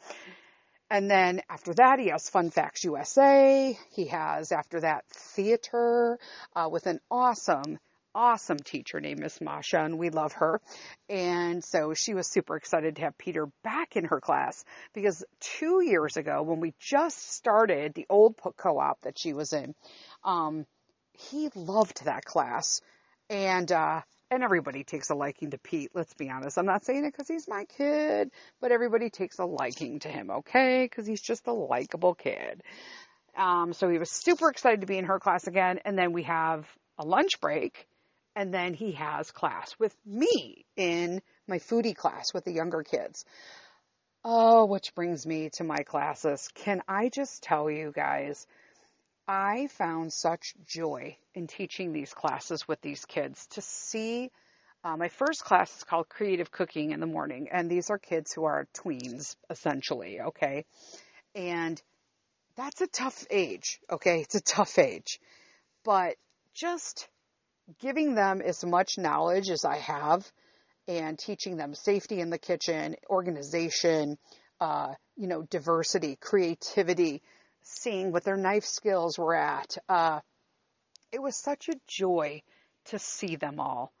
And 0.89 1.09
then 1.09 1.41
after 1.49 1.73
that, 1.75 1.99
he 1.99 2.09
has 2.09 2.29
Fun 2.29 2.51
Facts 2.51 2.83
USA. 2.83 3.77
He 3.91 4.05
has, 4.07 4.51
after 4.51 4.81
that, 4.81 5.05
theater 5.09 6.19
uh, 6.55 6.69
with 6.71 6.85
an 6.85 6.99
awesome, 7.09 7.79
awesome 8.13 8.59
teacher 8.59 8.99
named 8.99 9.19
Miss 9.19 9.41
Masha, 9.41 9.79
and 9.79 9.97
we 9.97 10.11
love 10.11 10.33
her. 10.33 10.61
And 11.09 11.63
so 11.63 11.95
she 11.95 12.13
was 12.13 12.27
super 12.27 12.55
excited 12.55 12.95
to 12.95 13.01
have 13.01 13.17
Peter 13.17 13.47
back 13.63 13.95
in 13.95 14.05
her 14.05 14.21
class 14.21 14.63
because 14.93 15.23
two 15.39 15.83
years 15.83 16.17
ago, 16.17 16.43
when 16.43 16.59
we 16.59 16.75
just 16.79 17.31
started 17.33 17.93
the 17.93 18.05
old 18.09 18.35
co-op 18.55 19.01
that 19.01 19.17
she 19.17 19.33
was 19.33 19.53
in, 19.53 19.73
um, 20.23 20.67
he 21.13 21.49
loved 21.55 22.05
that 22.05 22.25
class. 22.25 22.81
And 23.29 23.71
uh, 23.71 24.01
and 24.31 24.43
everybody 24.43 24.83
takes 24.83 25.09
a 25.09 25.15
liking 25.15 25.51
to 25.51 25.57
Pete. 25.57 25.91
Let's 25.93 26.13
be 26.13 26.29
honest. 26.29 26.57
I'm 26.57 26.65
not 26.65 26.85
saying 26.85 27.05
it 27.05 27.11
because 27.11 27.27
he's 27.27 27.47
my 27.47 27.65
kid, 27.65 28.31
but 28.59 28.71
everybody 28.71 29.09
takes 29.09 29.39
a 29.39 29.45
liking 29.45 29.99
to 29.99 30.09
him, 30.09 30.31
okay? 30.31 30.85
Because 30.85 31.05
he's 31.05 31.21
just 31.21 31.47
a 31.47 31.53
likable 31.53 32.15
kid. 32.15 32.63
Um, 33.37 33.73
so 33.73 33.89
he 33.89 33.97
was 33.97 34.09
super 34.09 34.49
excited 34.49 34.81
to 34.81 34.87
be 34.87 34.97
in 34.97 35.05
her 35.05 35.19
class 35.19 35.47
again. 35.47 35.79
And 35.85 35.97
then 35.97 36.13
we 36.13 36.23
have 36.23 36.65
a 36.97 37.05
lunch 37.05 37.39
break. 37.39 37.87
And 38.35 38.53
then 38.53 38.73
he 38.73 38.93
has 38.93 39.31
class 39.31 39.75
with 39.79 39.95
me 40.05 40.65
in 40.75 41.21
my 41.47 41.59
foodie 41.59 41.95
class 41.95 42.33
with 42.33 42.43
the 42.43 42.51
younger 42.51 42.83
kids. 42.83 43.23
Oh, 44.25 44.65
which 44.65 44.93
brings 44.95 45.25
me 45.25 45.49
to 45.53 45.63
my 45.63 45.83
classes. 45.83 46.49
Can 46.55 46.81
I 46.87 47.09
just 47.09 47.43
tell 47.43 47.69
you 47.69 47.93
guys, 47.95 48.47
I 49.27 49.67
found 49.67 50.13
such 50.13 50.53
joy 50.67 51.17
in 51.33 51.47
teaching 51.47 51.93
these 51.93 52.13
classes 52.13 52.67
with 52.67 52.81
these 52.81 53.05
kids 53.05 53.47
to 53.47 53.61
see 53.61 54.31
Uh, 54.85 54.95
my 54.95 55.09
first 55.09 55.43
class 55.43 55.75
is 55.77 55.83
called 55.83 56.07
Creative 56.07 56.51
Cooking 56.51 56.91
in 56.91 56.99
the 56.99 57.07
Morning, 57.07 57.49
and 57.51 57.71
these 57.71 57.89
are 57.89 57.97
kids 57.97 58.31
who 58.31 58.43
are 58.43 58.67
tweens, 58.71 59.35
essentially, 59.49 60.21
okay? 60.21 60.63
And 61.33 61.81
that's 62.55 62.81
a 62.81 62.87
tough 62.87 63.25
age, 63.31 63.79
okay? 63.89 64.19
It's 64.21 64.35
a 64.35 64.41
tough 64.41 64.77
age. 64.77 65.19
But 65.83 66.17
just 66.53 67.07
giving 67.79 68.13
them 68.13 68.43
as 68.43 68.63
much 68.63 68.99
knowledge 68.99 69.49
as 69.49 69.65
I 69.65 69.77
have 69.77 70.31
and 70.87 71.17
teaching 71.17 71.57
them 71.57 71.73
safety 71.73 72.19
in 72.19 72.29
the 72.29 72.37
kitchen, 72.37 72.95
organization, 73.09 74.19
uh, 74.61 74.93
you 75.15 75.25
know, 75.25 75.41
diversity, 75.41 76.15
creativity, 76.15 77.23
seeing 77.65 78.11
what 78.11 78.23
their 78.23 78.37
knife 78.37 78.63
skills 78.63 79.17
were 79.17 79.35
at. 79.35 79.77
Uh, 79.89 80.21
it 81.11 81.21
was 81.21 81.35
such 81.35 81.67
a 81.67 81.79
joy 81.87 82.41
to 82.85 82.99
see 82.99 83.35
them 83.35 83.59
all 83.59 83.91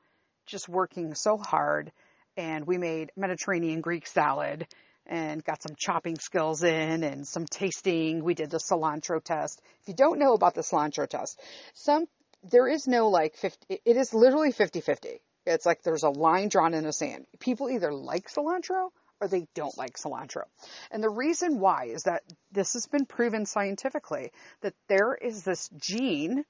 just 0.45 0.69
working 0.69 1.15
so 1.15 1.37
hard. 1.37 1.91
And 2.37 2.67
we 2.67 2.77
made 2.77 3.11
Mediterranean 3.15 3.81
Greek 3.81 4.07
salad 4.07 4.67
and 5.07 5.43
got 5.43 5.61
some 5.63 5.75
chopping 5.77 6.17
skills 6.17 6.63
in 6.63 7.03
and 7.03 7.27
some 7.27 7.45
tasting. 7.45 8.23
We 8.23 8.33
did 8.33 8.49
the 8.49 8.57
cilantro 8.57 9.23
test. 9.23 9.61
If 9.81 9.87
you 9.87 9.93
don't 9.93 10.19
know 10.19 10.33
about 10.33 10.55
the 10.55 10.61
cilantro 10.61 11.07
test, 11.07 11.39
some 11.73 12.05
there 12.51 12.67
is 12.67 12.87
no 12.87 13.09
like 13.09 13.35
50 13.37 13.81
it 13.85 13.97
is 13.97 14.13
literally 14.13 14.51
50-50. 14.51 15.19
It's 15.47 15.65
like 15.65 15.83
there's 15.83 16.03
a 16.03 16.09
line 16.09 16.49
drawn 16.49 16.73
in 16.73 16.83
the 16.83 16.93
sand. 16.93 17.25
People 17.39 17.69
either 17.69 17.93
like 17.93 18.29
cilantro 18.29 18.89
or 19.21 19.27
they 19.27 19.47
don't 19.53 19.77
like 19.77 19.97
cilantro. 19.97 20.43
And 20.91 21.03
the 21.03 21.09
reason 21.09 21.59
why 21.59 21.85
is 21.85 22.03
that 22.03 22.23
this 22.51 22.73
has 22.73 22.87
been 22.87 23.05
proven 23.05 23.45
scientifically 23.45 24.31
that 24.61 24.73
there 24.87 25.15
is 25.15 25.43
this 25.43 25.69
gene 25.77 26.43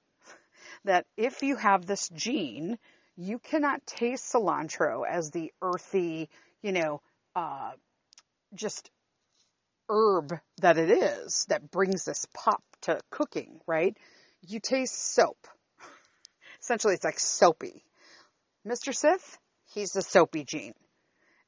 that 0.84 1.06
if 1.18 1.44
you 1.44 1.56
have 1.56 1.86
this 1.86 2.10
gene, 2.10 2.78
you 3.16 3.40
cannot 3.40 3.86
taste 3.86 4.34
cilantro 4.34 5.04
as 5.08 5.32
the 5.32 5.52
earthy, 5.62 6.30
you 6.62 6.72
know, 6.72 7.02
uh, 7.36 7.72
just 8.54 8.90
herb 9.90 10.34
that 10.58 10.78
it 10.78 10.90
is 10.90 11.46
that 11.50 11.72
brings 11.72 12.06
this 12.06 12.26
pop 12.34 12.64
to 12.82 13.00
cooking, 13.10 13.60
right? 13.68 13.98
You 14.42 14.60
taste 14.60 15.14
soap. 15.14 15.48
Essentially, 16.62 16.96
it's 16.96 17.04
like 17.04 17.20
soapy. 17.20 17.84
Mr. 18.68 18.96
Sith, 18.96 19.38
he's 19.74 19.92
the 19.92 20.02
soapy 20.02 20.44
gene. 20.44 20.74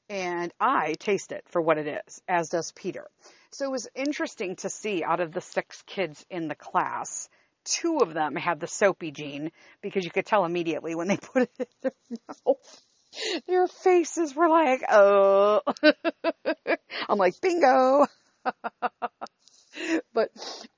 And 0.09 0.53
I 0.59 0.93
taste 0.93 1.31
it 1.31 1.43
for 1.49 1.61
what 1.61 1.77
it 1.77 2.01
is, 2.07 2.21
as 2.27 2.49
does 2.49 2.71
Peter. 2.71 3.07
So 3.51 3.65
it 3.65 3.71
was 3.71 3.89
interesting 3.95 4.55
to 4.57 4.69
see 4.69 5.03
out 5.03 5.19
of 5.19 5.33
the 5.33 5.41
six 5.41 5.81
kids 5.83 6.25
in 6.29 6.47
the 6.47 6.55
class, 6.55 7.29
two 7.65 7.97
of 7.99 8.13
them 8.13 8.35
had 8.35 8.59
the 8.59 8.67
soapy 8.67 9.11
gene 9.11 9.51
because 9.81 10.05
you 10.05 10.11
could 10.11 10.25
tell 10.25 10.45
immediately 10.45 10.95
when 10.95 11.07
they 11.07 11.17
put 11.21 11.43
it 11.43 11.51
in 11.59 11.65
their 11.81 11.91
mouth. 12.27 12.81
Their 13.47 13.67
faces 13.67 14.35
were 14.35 14.49
like, 14.49 14.83
oh. 14.89 15.61
I'm 17.09 17.17
like, 17.17 17.39
bingo. 17.41 18.05
but, 20.13 20.29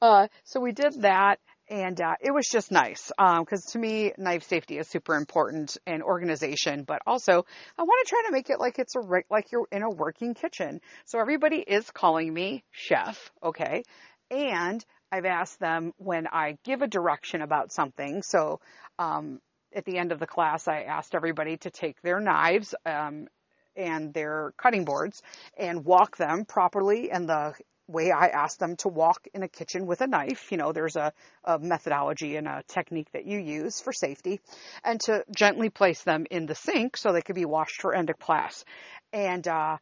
uh, 0.02 0.28
so 0.44 0.60
we 0.60 0.72
did 0.72 1.02
that 1.02 1.40
and 1.70 2.02
uh, 2.02 2.16
it 2.20 2.32
was 2.32 2.48
just 2.52 2.72
nice 2.72 3.12
because 3.18 3.66
um, 3.66 3.72
to 3.72 3.80
me 3.80 4.12
knife 4.18 4.44
safety 4.44 4.78
is 4.78 4.88
super 4.88 5.16
important 5.16 5.78
and 5.86 6.02
organization 6.02 6.84
but 6.84 7.02
also 7.06 7.46
i 7.78 7.84
want 7.84 8.08
to 8.08 8.10
try 8.10 8.24
to 8.26 8.32
make 8.32 8.50
it 8.50 8.60
like 8.60 8.80
it's 8.80 8.96
a 8.96 9.00
like 9.30 9.52
you're 9.52 9.68
in 9.72 9.84
a 9.84 9.90
working 9.90 10.34
kitchen. 10.34 10.82
So 11.06 11.20
everybody 11.20 11.58
is 11.58 11.90
calling 11.92 12.34
me 12.34 12.64
chef 12.72 13.32
okay? 13.44 13.84
And 14.32 14.84
i've 15.12 15.26
asked 15.26 15.60
them 15.60 15.94
when 15.98 16.28
i 16.28 16.58
give 16.64 16.82
a 16.82 16.88
direction 16.88 17.42
about 17.42 17.72
something. 17.72 18.24
So 18.24 18.60
um, 18.98 19.40
at 19.74 19.86
the 19.86 19.98
end 19.98 20.12
of 20.12 20.20
the 20.20 20.28
class 20.28 20.68
i 20.68 20.84
asked 20.84 21.14
everybody 21.14 21.58
to 21.58 21.70
take 21.70 22.02
their 22.02 22.20
knives 22.20 22.74
um, 22.86 23.28
and 23.76 24.14
their 24.14 24.54
cutting 24.58 24.84
boards 24.84 25.22
and 25.58 25.86
walk 25.86 26.18
them 26.18 26.46
properly 26.46 27.10
in 27.12 27.28
the 27.28 27.54
way 27.90 28.12
I 28.12 28.28
ask 28.28 28.58
them 28.60 28.76
to 28.78 28.88
walk 28.88 29.28
in 29.34 29.44
a 29.44 29.48
kitchen 29.48 29.86
with 29.86 30.02
a 30.02 30.08
knife. 30.08 30.52
You 30.52 30.58
know, 30.58 30.72
there's 30.72 30.96
a, 30.96 31.12
a, 31.44 31.60
methodology 31.60 32.36
and 32.36 32.48
a 32.48 32.64
technique 32.68 33.12
that 33.14 33.26
you 33.26 33.40
use 33.40 33.82
for 33.82 33.92
safety, 33.92 34.40
and 34.84 35.00
to 35.02 35.24
gently 35.36 35.70
place 35.70 36.04
them 36.04 36.26
in 36.30 36.46
the 36.46 36.56
sink 36.56 36.98
so 36.98 37.12
they 37.12 37.22
could 37.22 37.36
be 37.36 37.46
washed 37.46 37.82
for 37.82 37.94
end 37.96 38.10
of 38.10 38.20
class. 38.20 38.64
And 39.12 39.48
uh, 39.48 39.78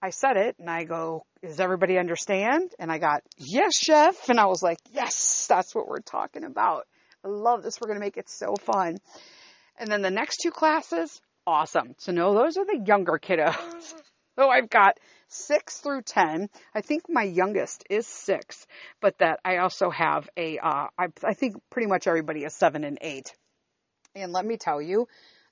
I 0.00 0.10
said 0.10 0.36
it, 0.36 0.56
and 0.58 0.70
I 0.70 0.84
go, 0.84 1.24
"Does 1.42 1.60
everybody 1.60 1.98
understand?" 1.98 2.72
And 2.78 2.90
I 2.90 2.98
got, 2.98 3.22
"Yes, 3.36 3.76
chef." 3.76 4.28
And 4.28 4.38
I 4.38 4.46
was 4.46 4.62
like, 4.62 4.78
"Yes, 4.92 5.46
that's 5.48 5.74
what 5.74 5.88
we're 5.88 6.00
talking 6.00 6.44
about. 6.44 6.86
I 7.24 7.28
love 7.28 7.62
this. 7.62 7.80
We're 7.80 7.92
to 7.94 8.00
make 8.00 8.16
it 8.16 8.28
so 8.28 8.54
fun." 8.54 8.98
And 9.78 9.90
then 9.90 10.02
the 10.02 10.10
next 10.10 10.38
two 10.42 10.50
classes, 10.50 11.20
awesome. 11.46 11.94
So 11.98 12.12
no, 12.12 12.34
those 12.34 12.56
are 12.56 12.64
the 12.64 12.82
younger 12.84 13.18
kiddos. 13.18 13.94
so 14.38 14.48
I've 14.48 14.68
got 14.68 14.98
six 15.28 15.78
through 15.78 16.02
10. 16.02 16.48
I 16.74 16.80
think 16.80 17.04
my 17.08 17.22
youngest 17.22 17.84
is 17.88 18.06
six, 18.06 18.66
but 19.00 19.18
that 19.18 19.40
I 19.44 19.58
also 19.58 19.90
have 19.90 20.28
a. 20.36 20.58
Uh, 20.58 20.88
I, 20.98 21.08
I 21.24 21.34
think 21.34 21.56
pretty 21.70 21.88
much 21.88 22.06
everybody 22.06 22.44
is 22.44 22.54
seven 22.54 22.84
and 22.84 22.98
eight. 23.00 23.34
And 24.14 24.32
let 24.32 24.44
me 24.44 24.56
tell 24.56 24.82
you, 24.82 25.06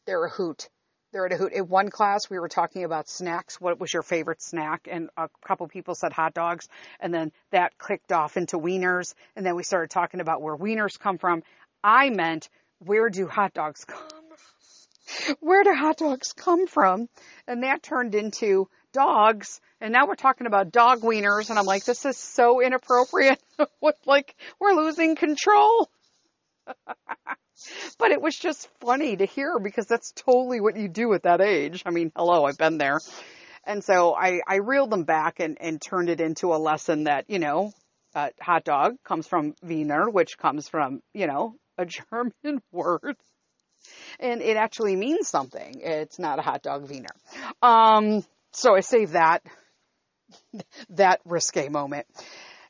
they're 0.06 0.24
a 0.24 0.30
hoot. 0.30 0.68
They're 1.12 1.26
at 1.26 1.32
a 1.32 1.36
hoot. 1.36 1.52
In 1.52 1.68
one 1.68 1.88
class, 1.88 2.28
we 2.28 2.38
were 2.38 2.48
talking 2.48 2.84
about 2.84 3.08
snacks. 3.08 3.60
What 3.60 3.78
was 3.78 3.92
your 3.92 4.02
favorite 4.02 4.42
snack? 4.42 4.88
And 4.90 5.08
a 5.16 5.28
couple 5.46 5.68
people 5.68 5.94
said 5.94 6.12
hot 6.12 6.34
dogs. 6.34 6.68
And 7.00 7.14
then 7.14 7.32
that 7.52 7.78
clicked 7.78 8.12
off 8.12 8.36
into 8.36 8.58
wieners. 8.58 9.14
And 9.36 9.46
then 9.46 9.54
we 9.54 9.62
started 9.62 9.90
talking 9.90 10.20
about 10.20 10.42
where 10.42 10.56
wieners 10.56 10.98
come 10.98 11.18
from. 11.18 11.42
I 11.82 12.10
meant, 12.10 12.48
where 12.80 13.08
do 13.08 13.28
hot 13.28 13.54
dogs 13.54 13.84
come 13.84 14.02
where 15.40 15.62
do 15.64 15.72
hot 15.72 15.98
dogs 15.98 16.32
come 16.32 16.66
from? 16.66 17.08
And 17.46 17.62
that 17.62 17.82
turned 17.82 18.14
into 18.14 18.68
dogs. 18.96 19.60
And 19.80 19.92
now 19.92 20.06
we're 20.06 20.14
talking 20.14 20.46
about 20.46 20.72
dog 20.72 21.02
wieners. 21.02 21.50
And 21.50 21.58
I'm 21.58 21.66
like, 21.66 21.84
this 21.84 22.04
is 22.04 22.16
so 22.16 22.60
inappropriate. 22.60 23.40
what, 23.80 23.96
like, 24.06 24.34
we're 24.58 24.72
losing 24.72 25.16
control. 25.16 25.90
but 27.98 28.10
it 28.10 28.20
was 28.20 28.36
just 28.36 28.68
funny 28.80 29.16
to 29.16 29.26
hear 29.26 29.58
because 29.58 29.86
that's 29.86 30.12
totally 30.12 30.60
what 30.60 30.76
you 30.76 30.88
do 30.88 31.12
at 31.12 31.24
that 31.24 31.40
age. 31.40 31.82
I 31.84 31.90
mean, 31.90 32.10
hello, 32.16 32.44
I've 32.44 32.58
been 32.58 32.78
there. 32.78 32.98
And 33.64 33.84
so 33.84 34.14
I, 34.14 34.40
I 34.46 34.56
reeled 34.56 34.90
them 34.90 35.04
back 35.04 35.40
and, 35.40 35.58
and 35.60 35.80
turned 35.80 36.08
it 36.08 36.20
into 36.20 36.54
a 36.54 36.58
lesson 36.58 37.04
that, 37.04 37.28
you 37.28 37.38
know, 37.38 37.72
uh, 38.14 38.30
hot 38.40 38.64
dog 38.64 38.96
comes 39.04 39.26
from 39.26 39.54
Wiener, 39.62 40.08
which 40.08 40.38
comes 40.38 40.68
from, 40.68 41.00
you 41.12 41.26
know, 41.26 41.54
a 41.76 41.84
German 42.12 42.62
word. 42.72 43.16
And 44.18 44.40
it 44.40 44.56
actually 44.56 44.96
means 44.96 45.28
something. 45.28 45.80
It's 45.80 46.18
not 46.18 46.38
a 46.38 46.42
hot 46.42 46.62
dog 46.62 46.88
Wiener. 46.88 47.14
Um, 47.60 48.24
so 48.56 48.74
I 48.74 48.80
saved 48.80 49.12
that, 49.12 49.42
that 50.90 51.20
risque 51.24 51.68
moment. 51.68 52.06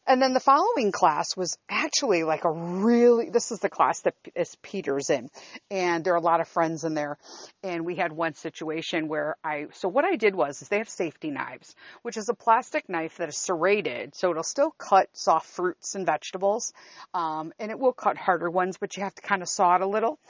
And 0.08 0.22
then 0.22 0.34
the 0.34 0.40
following 0.40 0.92
class 0.92 1.36
was 1.36 1.58
actually 1.68 2.22
like 2.22 2.44
a 2.44 2.50
really, 2.50 3.28
this 3.30 3.50
is 3.50 3.58
the 3.58 3.68
class 3.68 4.02
that 4.02 4.14
is 4.36 4.56
Peter's 4.62 5.10
in. 5.10 5.28
And 5.68 6.04
there 6.04 6.12
are 6.14 6.18
a 6.18 6.20
lot 6.20 6.40
of 6.40 6.46
friends 6.46 6.84
in 6.84 6.94
there. 6.94 7.18
And 7.64 7.84
we 7.84 7.96
had 7.96 8.12
one 8.12 8.34
situation 8.34 9.08
where 9.08 9.36
I, 9.42 9.66
so 9.72 9.88
what 9.88 10.04
I 10.04 10.14
did 10.14 10.36
was, 10.36 10.62
is 10.62 10.68
they 10.68 10.78
have 10.78 10.88
safety 10.88 11.30
knives, 11.30 11.74
which 12.02 12.16
is 12.16 12.28
a 12.28 12.34
plastic 12.34 12.88
knife 12.88 13.16
that 13.16 13.28
is 13.28 13.36
serrated. 13.36 14.14
So 14.14 14.30
it'll 14.30 14.44
still 14.44 14.70
cut 14.78 15.08
soft 15.12 15.46
fruits 15.46 15.96
and 15.96 16.06
vegetables. 16.06 16.72
Um, 17.12 17.52
and 17.58 17.72
it 17.72 17.78
will 17.78 17.92
cut 17.92 18.16
harder 18.16 18.48
ones, 18.48 18.76
but 18.78 18.96
you 18.96 19.02
have 19.02 19.14
to 19.16 19.22
kind 19.22 19.42
of 19.42 19.48
saw 19.48 19.74
it 19.74 19.80
a 19.80 19.88
little. 19.88 20.20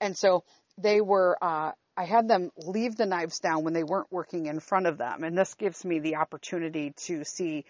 And 0.00 0.16
so 0.16 0.44
they 0.78 1.02
were, 1.02 1.36
uh, 1.42 1.72
I 1.96 2.04
had 2.04 2.28
them 2.28 2.50
leave 2.56 2.96
the 2.96 3.06
knives 3.06 3.40
down 3.40 3.64
when 3.64 3.72
they 3.72 3.84
weren't 3.84 4.12
working 4.12 4.46
in 4.46 4.60
front 4.60 4.86
of 4.86 4.98
them. 4.98 5.24
And 5.24 5.36
this 5.36 5.54
gives 5.54 5.84
me 5.84 5.98
the 5.98 6.16
opportunity 6.16 6.92
to 7.06 7.24
see 7.24 7.64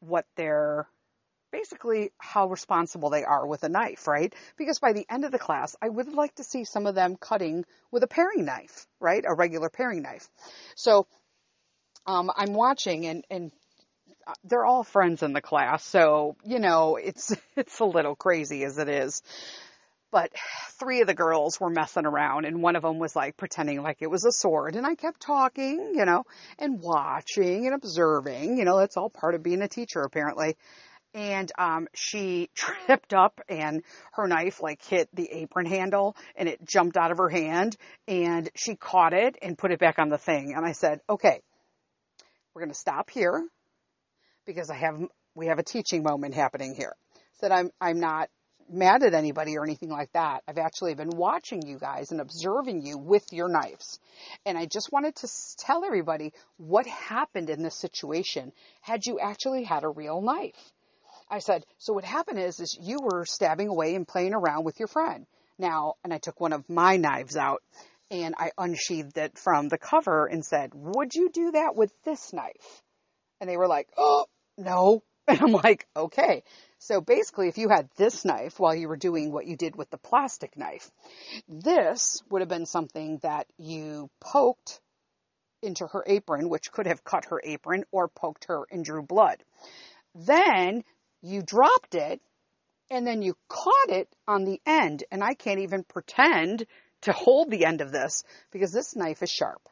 what 0.00 0.26
they're 0.36 0.86
basically 1.52 2.10
how 2.18 2.48
responsible 2.48 3.10
they 3.10 3.24
are 3.24 3.46
with 3.46 3.62
a 3.62 3.68
knife, 3.68 4.06
right? 4.06 4.34
Because 4.56 4.78
by 4.78 4.92
the 4.92 5.06
end 5.10 5.24
of 5.24 5.32
the 5.32 5.38
class, 5.38 5.76
I 5.82 5.88
would 5.88 6.12
like 6.12 6.34
to 6.36 6.44
see 6.44 6.64
some 6.64 6.86
of 6.86 6.94
them 6.94 7.16
cutting 7.16 7.64
with 7.90 8.02
a 8.02 8.06
paring 8.06 8.44
knife, 8.44 8.86
right? 9.00 9.22
A 9.26 9.34
regular 9.34 9.68
paring 9.68 10.02
knife. 10.02 10.28
So, 10.74 11.06
um, 12.06 12.32
I'm 12.34 12.54
watching 12.54 13.06
and, 13.06 13.24
and 13.30 13.52
uh, 14.26 14.32
they're 14.44 14.64
all 14.64 14.82
friends 14.82 15.22
in 15.22 15.34
the 15.34 15.42
class. 15.42 15.84
So, 15.84 16.36
you 16.42 16.58
know, 16.58 16.96
it's, 16.96 17.36
it's 17.56 17.78
a 17.80 17.84
little 17.84 18.16
crazy 18.16 18.64
as 18.64 18.78
it 18.78 18.88
is 18.88 19.22
but 20.12 20.30
three 20.78 21.00
of 21.00 21.06
the 21.06 21.14
girls 21.14 21.58
were 21.58 21.70
messing 21.70 22.06
around 22.06 22.44
and 22.44 22.62
one 22.62 22.76
of 22.76 22.82
them 22.82 22.98
was 22.98 23.16
like 23.16 23.36
pretending 23.36 23.82
like 23.82 23.96
it 24.00 24.10
was 24.10 24.24
a 24.24 24.30
sword 24.30 24.76
and 24.76 24.86
I 24.86 24.94
kept 24.94 25.20
talking, 25.20 25.94
you 25.96 26.04
know, 26.04 26.24
and 26.58 26.80
watching 26.80 27.66
and 27.66 27.74
observing, 27.74 28.58
you 28.58 28.64
know, 28.64 28.78
that's 28.78 28.96
all 28.96 29.10
part 29.10 29.34
of 29.34 29.42
being 29.42 29.62
a 29.62 29.68
teacher 29.68 30.02
apparently. 30.02 30.56
And 31.14 31.50
um, 31.58 31.88
she 31.94 32.50
tripped 32.54 33.14
up 33.14 33.40
and 33.48 33.82
her 34.12 34.28
knife 34.28 34.62
like 34.62 34.84
hit 34.84 35.08
the 35.14 35.28
apron 35.32 35.66
handle 35.66 36.14
and 36.36 36.48
it 36.48 36.64
jumped 36.64 36.96
out 36.96 37.10
of 37.10 37.18
her 37.18 37.30
hand 37.30 37.76
and 38.06 38.48
she 38.54 38.76
caught 38.76 39.14
it 39.14 39.36
and 39.40 39.58
put 39.58 39.72
it 39.72 39.80
back 39.80 39.98
on 39.98 40.10
the 40.10 40.18
thing. 40.18 40.52
And 40.54 40.64
I 40.64 40.72
said, 40.72 41.00
okay, 41.08 41.40
we're 42.54 42.62
going 42.62 42.72
to 42.72 42.78
stop 42.78 43.08
here 43.08 43.42
because 44.44 44.68
I 44.68 44.74
have, 44.74 45.00
we 45.34 45.46
have 45.46 45.58
a 45.58 45.62
teaching 45.62 46.02
moment 46.02 46.34
happening 46.34 46.74
here. 46.74 46.94
Said 47.40 47.50
I'm, 47.50 47.70
I'm 47.80 47.98
not 47.98 48.28
mad 48.72 49.02
at 49.02 49.14
anybody 49.14 49.56
or 49.56 49.64
anything 49.64 49.90
like 49.90 50.12
that. 50.12 50.42
I've 50.48 50.58
actually 50.58 50.94
been 50.94 51.10
watching 51.10 51.66
you 51.66 51.78
guys 51.78 52.10
and 52.10 52.20
observing 52.20 52.84
you 52.84 52.98
with 52.98 53.24
your 53.32 53.48
knives. 53.48 53.98
And 54.46 54.56
I 54.56 54.66
just 54.66 54.92
wanted 54.92 55.16
to 55.16 55.28
tell 55.58 55.84
everybody 55.84 56.32
what 56.56 56.86
happened 56.86 57.50
in 57.50 57.62
this 57.62 57.76
situation 57.76 58.52
had 58.80 59.06
you 59.06 59.18
actually 59.20 59.64
had 59.64 59.84
a 59.84 59.88
real 59.88 60.20
knife. 60.20 60.72
I 61.30 61.38
said, 61.38 61.64
so 61.78 61.92
what 61.92 62.04
happened 62.04 62.38
is, 62.38 62.60
is 62.60 62.76
you 62.80 62.98
were 63.02 63.24
stabbing 63.24 63.68
away 63.68 63.94
and 63.94 64.06
playing 64.06 64.34
around 64.34 64.64
with 64.64 64.78
your 64.78 64.88
friend. 64.88 65.26
Now, 65.58 65.94
and 66.04 66.12
I 66.12 66.18
took 66.18 66.40
one 66.40 66.52
of 66.52 66.68
my 66.68 66.96
knives 66.96 67.36
out 67.36 67.62
and 68.10 68.34
I 68.36 68.50
unsheathed 68.58 69.16
it 69.16 69.38
from 69.38 69.68
the 69.68 69.78
cover 69.78 70.26
and 70.26 70.44
said, 70.44 70.72
would 70.74 71.14
you 71.14 71.30
do 71.30 71.52
that 71.52 71.74
with 71.74 71.90
this 72.04 72.32
knife? 72.32 72.82
And 73.40 73.48
they 73.48 73.56
were 73.56 73.68
like, 73.68 73.88
oh, 73.96 74.26
no. 74.58 75.02
And 75.28 75.40
I'm 75.40 75.52
like, 75.52 75.86
okay. 75.96 76.42
So 76.84 77.00
basically, 77.00 77.46
if 77.46 77.58
you 77.58 77.68
had 77.68 77.88
this 77.94 78.24
knife 78.24 78.58
while 78.58 78.74
you 78.74 78.88
were 78.88 78.96
doing 78.96 79.30
what 79.30 79.46
you 79.46 79.56
did 79.56 79.76
with 79.76 79.88
the 79.90 79.98
plastic 79.98 80.56
knife, 80.56 80.90
this 81.48 82.20
would 82.28 82.42
have 82.42 82.48
been 82.48 82.66
something 82.66 83.18
that 83.22 83.46
you 83.56 84.10
poked 84.20 84.80
into 85.62 85.86
her 85.86 86.02
apron, 86.04 86.48
which 86.48 86.72
could 86.72 86.86
have 86.86 87.04
cut 87.04 87.26
her 87.26 87.40
apron 87.44 87.84
or 87.92 88.08
poked 88.08 88.46
her 88.46 88.66
and 88.68 88.84
drew 88.84 89.00
blood. 89.00 89.44
Then 90.16 90.82
you 91.20 91.42
dropped 91.42 91.94
it 91.94 92.20
and 92.90 93.06
then 93.06 93.22
you 93.22 93.36
caught 93.48 93.90
it 93.90 94.08
on 94.26 94.42
the 94.42 94.60
end. 94.66 95.04
And 95.12 95.22
I 95.22 95.34
can't 95.34 95.60
even 95.60 95.84
pretend 95.84 96.66
to 97.02 97.12
hold 97.12 97.48
the 97.48 97.64
end 97.64 97.80
of 97.80 97.92
this 97.92 98.24
because 98.50 98.72
this 98.72 98.96
knife 98.96 99.22
is 99.22 99.30
sharp. 99.30 99.68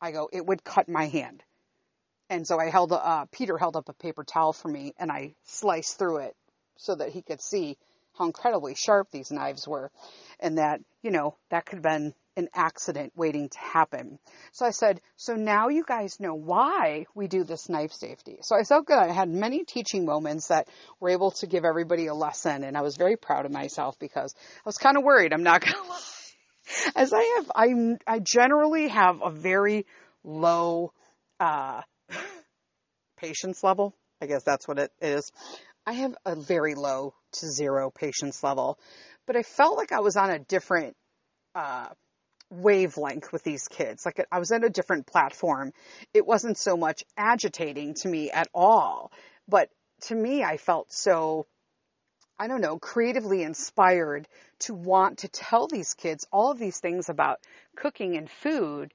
I 0.00 0.10
go, 0.10 0.28
it 0.32 0.44
would 0.44 0.64
cut 0.64 0.88
my 0.88 1.06
hand. 1.06 1.44
And 2.32 2.46
so 2.46 2.58
I 2.58 2.70
held, 2.70 2.92
uh, 2.92 3.26
Peter 3.30 3.58
held 3.58 3.76
up 3.76 3.90
a 3.90 3.92
paper 3.92 4.24
towel 4.24 4.54
for 4.54 4.68
me 4.68 4.94
and 4.98 5.12
I 5.12 5.34
sliced 5.44 5.98
through 5.98 6.18
it 6.18 6.34
so 6.78 6.94
that 6.94 7.10
he 7.10 7.20
could 7.20 7.42
see 7.42 7.76
how 8.16 8.24
incredibly 8.24 8.74
sharp 8.74 9.10
these 9.10 9.30
knives 9.30 9.68
were 9.68 9.90
and 10.40 10.56
that, 10.56 10.80
you 11.02 11.10
know, 11.10 11.36
that 11.50 11.66
could 11.66 11.76
have 11.76 11.82
been 11.82 12.14
an 12.38 12.48
accident 12.54 13.12
waiting 13.14 13.50
to 13.50 13.58
happen. 13.58 14.18
So 14.52 14.64
I 14.64 14.70
said, 14.70 15.02
so 15.16 15.34
now 15.34 15.68
you 15.68 15.84
guys 15.86 16.20
know 16.20 16.32
why 16.32 17.04
we 17.14 17.28
do 17.28 17.44
this 17.44 17.68
knife 17.68 17.92
safety. 17.92 18.38
So 18.40 18.56
I 18.56 18.62
felt 18.62 18.86
good. 18.86 18.96
I 18.96 19.12
had 19.12 19.28
many 19.28 19.64
teaching 19.64 20.06
moments 20.06 20.48
that 20.48 20.68
were 21.00 21.10
able 21.10 21.32
to 21.32 21.46
give 21.46 21.66
everybody 21.66 22.06
a 22.06 22.14
lesson 22.14 22.64
and 22.64 22.78
I 22.78 22.80
was 22.80 22.96
very 22.96 23.18
proud 23.18 23.44
of 23.44 23.52
myself 23.52 23.98
because 23.98 24.34
I 24.38 24.62
was 24.64 24.78
kind 24.78 24.96
of 24.96 25.04
worried. 25.04 25.34
I'm 25.34 25.42
not 25.42 25.60
going 25.60 25.74
to 25.82 25.82
lie. 25.82 26.00
As 26.96 27.12
I 27.12 27.22
have, 27.36 27.52
I, 27.54 27.98
I 28.06 28.20
generally 28.20 28.88
have 28.88 29.20
a 29.22 29.30
very 29.30 29.84
low, 30.24 30.94
uh, 31.38 31.82
patience 33.22 33.62
level. 33.62 33.94
I 34.20 34.26
guess 34.26 34.42
that's 34.42 34.68
what 34.68 34.78
it 34.78 34.92
is. 35.00 35.32
I 35.86 35.92
have 35.92 36.14
a 36.24 36.36
very 36.36 36.74
low 36.74 37.14
to 37.34 37.46
zero 37.46 37.90
patience 37.90 38.42
level, 38.42 38.78
but 39.26 39.36
I 39.36 39.42
felt 39.42 39.76
like 39.76 39.92
I 39.92 40.00
was 40.00 40.16
on 40.16 40.30
a 40.30 40.38
different 40.38 40.96
uh, 41.54 41.86
wavelength 42.50 43.32
with 43.32 43.42
these 43.42 43.66
kids. 43.68 44.04
Like 44.04 44.24
I 44.30 44.38
was 44.38 44.52
at 44.52 44.64
a 44.64 44.70
different 44.70 45.06
platform. 45.06 45.72
It 46.12 46.26
wasn't 46.26 46.58
so 46.58 46.76
much 46.76 47.04
agitating 47.16 47.94
to 47.94 48.08
me 48.08 48.30
at 48.30 48.48
all, 48.54 49.10
but 49.48 49.70
to 50.02 50.14
me, 50.14 50.42
I 50.42 50.56
felt 50.56 50.92
so, 50.92 51.46
I 52.38 52.48
don't 52.48 52.60
know, 52.60 52.78
creatively 52.78 53.42
inspired 53.42 54.26
to 54.60 54.74
want 54.74 55.18
to 55.18 55.28
tell 55.28 55.68
these 55.68 55.94
kids 55.94 56.26
all 56.32 56.50
of 56.50 56.58
these 56.58 56.78
things 56.78 57.08
about 57.08 57.38
cooking 57.76 58.16
and 58.16 58.28
food 58.28 58.92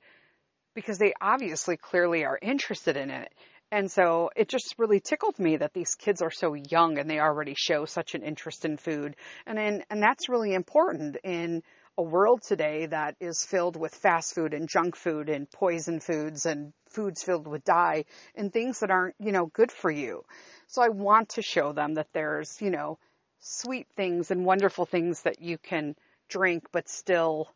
because 0.76 1.00
they 1.00 1.14
obviously 1.20 1.76
clearly 1.76 2.24
are 2.24 2.38
interested 2.40 2.98
in 2.98 3.10
it. 3.10 3.34
And 3.72 3.92
so 3.92 4.30
it 4.36 4.48
just 4.48 4.76
really 4.78 5.02
tickled 5.02 5.40
me 5.40 5.58
that 5.58 5.74
these 5.74 5.96
kids 5.96 6.22
are 6.22 6.32
so 6.32 6.54
young 6.54 6.98
and 6.98 7.10
they 7.10 7.20
already 7.20 7.54
show 7.58 7.86
such 7.86 8.16
an 8.16 8.24
interest 8.24 8.64
in 8.64 8.78
food. 8.78 9.16
And 9.46 9.60
in, 9.60 9.84
and 9.90 10.02
that's 10.02 10.30
really 10.30 10.54
important 10.54 11.18
in 11.24 11.64
a 11.98 12.04
world 12.04 12.44
today 12.44 12.86
that 12.86 13.16
is 13.20 13.44
filled 13.44 13.76
with 13.76 13.94
fast 13.94 14.36
food 14.36 14.54
and 14.54 14.70
junk 14.70 14.96
food 14.96 15.30
and 15.30 15.50
poison 15.52 16.00
foods 16.00 16.46
and 16.46 16.72
foods 16.90 17.24
filled 17.24 17.48
with 17.48 17.66
dye 17.66 18.06
and 18.36 18.54
things 18.54 18.80
that 18.80 18.92
aren't, 18.92 19.16
you 19.20 19.34
know, 19.34 19.48
good 19.48 19.72
for 19.72 19.92
you. 19.92 20.24
So 20.68 20.82
I 20.82 20.90
want 20.90 21.30
to 21.30 21.42
show 21.42 21.74
them 21.74 21.96
that 21.96 22.14
there's, 22.14 22.62
you 22.62 22.70
know, 22.70 23.00
sweet 23.40 23.88
things 23.96 24.32
and 24.32 24.46
wonderful 24.46 24.86
things 24.86 25.24
that 25.24 25.42
you 25.42 25.58
can 25.58 25.96
drink 26.30 26.68
but 26.72 26.88
still 26.88 27.50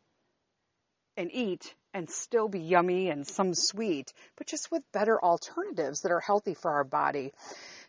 and 1.15 1.29
eat 1.31 1.73
and 1.93 2.09
still 2.09 2.47
be 2.47 2.59
yummy 2.59 3.09
and 3.09 3.27
some 3.27 3.53
sweet, 3.53 4.13
but 4.37 4.47
just 4.47 4.71
with 4.71 4.83
better 4.91 5.21
alternatives 5.21 6.01
that 6.01 6.11
are 6.11 6.19
healthy 6.19 6.53
for 6.53 6.71
our 6.71 6.83
body. 6.83 7.33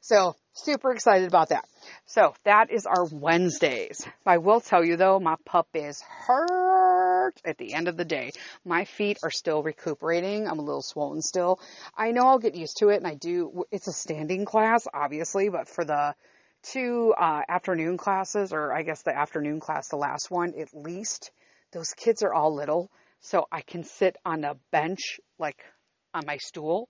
So 0.00 0.34
super 0.52 0.92
excited 0.92 1.28
about 1.28 1.50
that. 1.50 1.68
So 2.06 2.34
that 2.44 2.70
is 2.70 2.86
our 2.86 3.04
Wednesdays. 3.04 4.04
I 4.26 4.38
will 4.38 4.60
tell 4.60 4.84
you 4.84 4.96
though, 4.96 5.20
my 5.20 5.36
pup 5.44 5.68
is 5.74 6.02
hurt 6.02 7.34
at 7.44 7.56
the 7.58 7.74
end 7.74 7.86
of 7.86 7.96
the 7.96 8.04
day. 8.04 8.32
My 8.64 8.84
feet 8.84 9.18
are 9.22 9.30
still 9.30 9.62
recuperating. 9.62 10.48
I'm 10.48 10.58
a 10.58 10.62
little 10.62 10.82
swollen 10.82 11.22
still. 11.22 11.60
I 11.96 12.10
know 12.10 12.26
I'll 12.26 12.40
get 12.40 12.56
used 12.56 12.78
to 12.78 12.88
it 12.88 12.96
and 12.96 13.06
I 13.06 13.14
do. 13.14 13.64
It's 13.70 13.86
a 13.86 13.92
standing 13.92 14.44
class, 14.44 14.88
obviously, 14.92 15.48
but 15.48 15.68
for 15.68 15.84
the 15.84 16.14
two 16.62 17.14
uh, 17.18 17.42
afternoon 17.48 17.96
classes, 17.96 18.52
or 18.52 18.72
I 18.72 18.82
guess 18.82 19.02
the 19.02 19.16
afternoon 19.16 19.60
class, 19.60 19.88
the 19.88 19.96
last 19.96 20.30
one, 20.30 20.54
at 20.58 20.74
least, 20.74 21.30
those 21.72 21.92
kids 21.92 22.22
are 22.22 22.32
all 22.32 22.54
little 22.54 22.90
so 23.22 23.46
I 23.50 23.62
can 23.62 23.84
sit 23.84 24.16
on 24.26 24.44
a 24.44 24.56
bench, 24.70 25.20
like 25.38 25.64
on 26.12 26.24
my 26.26 26.36
stool. 26.36 26.88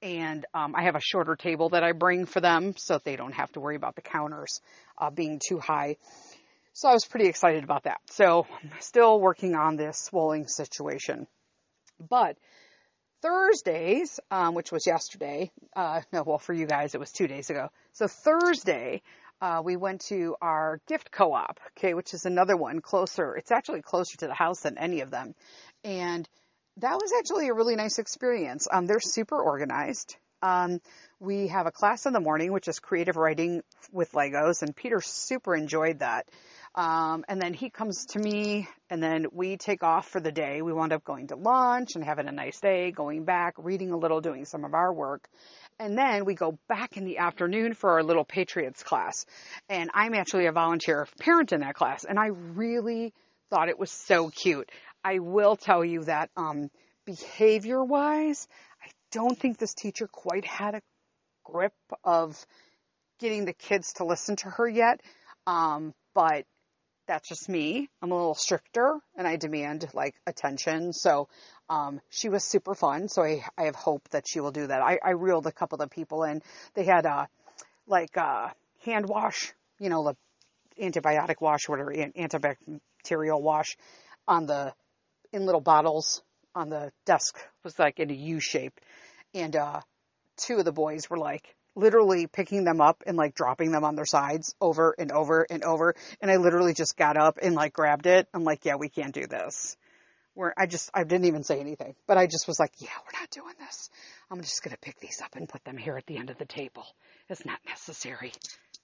And 0.00 0.44
um, 0.54 0.74
I 0.76 0.84
have 0.84 0.96
a 0.96 1.00
shorter 1.00 1.34
table 1.34 1.70
that 1.70 1.82
I 1.82 1.92
bring 1.92 2.26
for 2.26 2.40
them 2.40 2.74
so 2.76 2.98
they 3.04 3.16
don't 3.16 3.32
have 3.32 3.50
to 3.52 3.60
worry 3.60 3.76
about 3.76 3.94
the 3.94 4.02
counters 4.02 4.60
uh, 4.98 5.10
being 5.10 5.40
too 5.46 5.58
high. 5.58 5.96
So 6.72 6.88
I 6.88 6.92
was 6.92 7.04
pretty 7.04 7.26
excited 7.26 7.64
about 7.64 7.84
that. 7.84 8.00
So 8.10 8.46
I'm 8.62 8.70
still 8.80 9.20
working 9.20 9.54
on 9.54 9.76
this 9.76 9.98
swelling 9.98 10.46
situation. 10.46 11.26
But 11.98 12.36
Thursdays, 13.22 14.20
um, 14.30 14.54
which 14.54 14.70
was 14.70 14.86
yesterday, 14.86 15.50
uh, 15.74 16.02
no, 16.12 16.22
well, 16.24 16.38
for 16.38 16.52
you 16.52 16.66
guys, 16.66 16.94
it 16.94 17.00
was 17.00 17.10
two 17.10 17.26
days 17.26 17.48
ago. 17.48 17.68
So 17.92 18.06
Thursday, 18.06 19.02
uh, 19.44 19.60
we 19.62 19.76
went 19.76 20.00
to 20.00 20.34
our 20.40 20.80
gift 20.88 21.10
co-op, 21.10 21.60
okay, 21.76 21.92
which 21.92 22.14
is 22.14 22.24
another 22.24 22.56
one 22.56 22.80
closer. 22.80 23.36
It's 23.36 23.50
actually 23.50 23.82
closer 23.82 24.16
to 24.18 24.26
the 24.26 24.32
house 24.32 24.60
than 24.60 24.78
any 24.78 25.02
of 25.02 25.10
them. 25.10 25.34
And 25.84 26.26
that 26.78 26.94
was 26.94 27.12
actually 27.18 27.48
a 27.48 27.52
really 27.52 27.76
nice 27.76 27.98
experience. 27.98 28.66
Um, 28.72 28.86
they're 28.86 29.00
super 29.00 29.38
organized. 29.38 30.16
Um, 30.40 30.80
we 31.20 31.48
have 31.48 31.66
a 31.66 31.70
class 31.70 32.06
in 32.06 32.14
the 32.14 32.20
morning, 32.20 32.52
which 32.52 32.68
is 32.68 32.78
creative 32.78 33.16
writing 33.16 33.60
with 33.92 34.12
Legos, 34.12 34.62
and 34.62 34.74
Peter 34.74 35.02
super 35.02 35.54
enjoyed 35.54 35.98
that. 35.98 36.26
Um, 36.74 37.26
and 37.28 37.40
then 37.40 37.52
he 37.52 37.68
comes 37.68 38.06
to 38.12 38.18
me, 38.18 38.66
and 38.88 39.02
then 39.02 39.26
we 39.30 39.58
take 39.58 39.82
off 39.82 40.08
for 40.08 40.20
the 40.20 40.32
day. 40.32 40.62
We 40.62 40.72
wound 40.72 40.94
up 40.94 41.04
going 41.04 41.28
to 41.28 41.36
lunch 41.36 41.96
and 41.96 42.04
having 42.04 42.28
a 42.28 42.32
nice 42.32 42.60
day, 42.60 42.92
going 42.92 43.24
back, 43.24 43.54
reading 43.58 43.92
a 43.92 43.98
little, 43.98 44.22
doing 44.22 44.46
some 44.46 44.64
of 44.64 44.72
our 44.72 44.92
work. 44.92 45.28
And 45.78 45.98
then 45.98 46.24
we 46.24 46.34
go 46.34 46.58
back 46.68 46.96
in 46.96 47.04
the 47.04 47.18
afternoon 47.18 47.74
for 47.74 47.92
our 47.92 48.02
little 48.02 48.24
Patriots 48.24 48.82
class. 48.82 49.26
And 49.68 49.90
I'm 49.92 50.14
actually 50.14 50.46
a 50.46 50.52
volunteer 50.52 51.06
parent 51.18 51.52
in 51.52 51.60
that 51.60 51.74
class. 51.74 52.04
And 52.04 52.18
I 52.18 52.28
really 52.28 53.12
thought 53.50 53.68
it 53.68 53.78
was 53.78 53.90
so 53.90 54.30
cute. 54.30 54.70
I 55.04 55.18
will 55.18 55.56
tell 55.56 55.84
you 55.84 56.04
that 56.04 56.30
um, 56.36 56.70
behavior 57.04 57.82
wise, 57.84 58.46
I 58.82 58.88
don't 59.12 59.38
think 59.38 59.58
this 59.58 59.74
teacher 59.74 60.08
quite 60.10 60.44
had 60.44 60.76
a 60.76 60.82
grip 61.44 61.74
of 62.02 62.36
getting 63.18 63.44
the 63.44 63.52
kids 63.52 63.94
to 63.94 64.04
listen 64.04 64.36
to 64.36 64.50
her 64.50 64.68
yet. 64.68 65.00
Um, 65.46 65.92
but 66.14 66.46
that's 67.06 67.28
just 67.28 67.48
me. 67.48 67.88
I'm 68.02 68.10
a 68.10 68.16
little 68.16 68.34
stricter 68.34 68.98
and 69.16 69.26
I 69.26 69.36
demand 69.36 69.88
like 69.94 70.14
attention. 70.26 70.92
So 70.92 71.28
um, 71.68 72.00
she 72.10 72.28
was 72.28 72.44
super 72.44 72.74
fun, 72.74 73.08
so 73.08 73.22
I, 73.22 73.44
I 73.56 73.64
have 73.64 73.74
hope 73.74 74.08
that 74.10 74.26
she 74.26 74.40
will 74.40 74.52
do 74.52 74.66
that. 74.66 74.82
I, 74.82 74.98
I 75.02 75.10
reeled 75.10 75.46
a 75.46 75.52
couple 75.52 75.80
of 75.80 75.90
people 75.90 76.24
in. 76.24 76.42
They 76.74 76.84
had 76.84 77.06
uh, 77.06 77.26
like 77.86 78.16
uh, 78.16 78.48
hand 78.84 79.08
wash, 79.08 79.52
you 79.78 79.88
know, 79.88 80.04
the 80.04 80.16
antibiotic 80.82 81.40
wash, 81.40 81.68
whatever, 81.68 81.92
antibacterial 81.92 83.40
wash 83.40 83.76
on 84.26 84.46
the 84.46 84.72
in 85.32 85.46
little 85.46 85.60
bottles 85.60 86.22
on 86.54 86.68
the 86.68 86.92
desk 87.04 87.36
it 87.36 87.64
was 87.64 87.78
like 87.78 87.98
in 87.98 88.10
a 88.10 88.14
U 88.14 88.40
shape, 88.40 88.80
and 89.34 89.54
uh, 89.56 89.80
two 90.36 90.58
of 90.58 90.64
the 90.64 90.72
boys 90.72 91.10
were 91.10 91.18
like 91.18 91.54
literally 91.74 92.26
picking 92.26 92.64
them 92.64 92.80
up 92.80 93.02
and 93.06 93.16
like 93.16 93.34
dropping 93.34 93.72
them 93.72 93.84
on 93.84 93.96
their 93.96 94.06
sides 94.06 94.54
over 94.60 94.94
and 94.98 95.10
over 95.12 95.46
and 95.48 95.64
over. 95.64 95.94
And 96.20 96.30
I 96.30 96.36
literally 96.36 96.74
just 96.74 96.96
got 96.96 97.16
up 97.16 97.38
and 97.42 97.54
like 97.54 97.72
grabbed 97.72 98.06
it. 98.06 98.28
I'm 98.32 98.44
like, 98.44 98.64
yeah, 98.64 98.76
we 98.76 98.88
can't 98.88 99.14
do 99.14 99.26
this 99.26 99.76
where 100.34 100.52
I 100.58 100.66
just, 100.66 100.90
I 100.92 101.04
didn't 101.04 101.26
even 101.26 101.44
say 101.44 101.60
anything, 101.60 101.94
but 102.06 102.18
I 102.18 102.26
just 102.26 102.46
was 102.46 102.58
like, 102.58 102.72
yeah, 102.78 102.90
we're 103.04 103.20
not 103.20 103.30
doing 103.30 103.54
this. 103.60 103.88
I'm 104.30 104.40
just 104.40 104.62
going 104.62 104.72
to 104.72 104.80
pick 104.80 104.98
these 105.00 105.20
up 105.22 105.36
and 105.36 105.48
put 105.48 105.64
them 105.64 105.76
here 105.76 105.96
at 105.96 106.06
the 106.06 106.18
end 106.18 106.28
of 106.28 106.38
the 106.38 106.44
table. 106.44 106.84
It's 107.28 107.46
not 107.46 107.60
necessary 107.66 108.32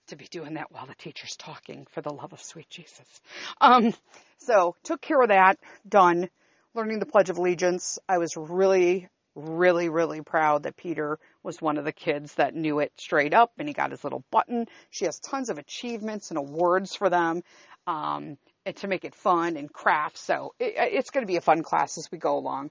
to 0.07 0.17
be 0.17 0.27
doing 0.31 0.55
that 0.55 0.71
while 0.71 0.87
the 0.87 0.95
teacher's 0.95 1.37
talking 1.37 1.87
for 1.91 2.03
the 2.03 2.13
love 2.13 2.33
of 2.33 2.41
sweet 2.41 2.71
Jesus. 2.71 3.21
Um, 3.61 3.93
so 4.39 4.77
took 4.85 5.01
care 5.01 5.21
of 5.21 5.29
that, 5.29 5.59
done. 5.89 6.31
Learning 6.73 7.01
the 7.01 7.07
Pledge 7.07 7.31
of 7.31 7.39
Allegiance. 7.39 7.99
I 8.09 8.19
was 8.19 8.37
really 8.37 9.09
really, 9.37 9.89
really 9.89 10.21
proud 10.21 10.65
that 10.65 10.77
Peter 10.77 11.19
was 11.43 11.61
one 11.61 11.79
of 11.79 11.85
the 11.85 11.93
kids 11.93 12.35
that 12.35 12.55
knew 12.55 12.81
it 12.81 12.93
straight 12.97 13.35
up 13.35 13.53
and 13.59 13.69
he 13.69 13.75
got 13.75 13.91
his 13.91 14.05
little 14.05 14.25
button. 14.31 14.67
She 14.91 15.05
has 15.07 15.19
tons 15.21 15.51
of 15.51 15.59
achievements 15.59 16.31
and 16.31 16.39
awards 16.39 16.95
for 16.95 17.09
them. 17.09 17.43
Um, 17.87 18.37
and 18.67 18.77
to 18.77 18.89
make 18.89 19.05
it 19.05 19.15
fun 19.15 19.57
and 19.57 19.73
crafts. 19.73 20.21
So 20.21 20.55
it, 20.59 20.75
it's 20.77 21.11
going 21.11 21.23
to 21.23 21.27
be 21.27 21.37
a 21.37 21.41
fun 21.41 21.63
class 21.63 21.99
as 21.99 22.11
we 22.13 22.19
go 22.19 22.37
along. 22.37 22.71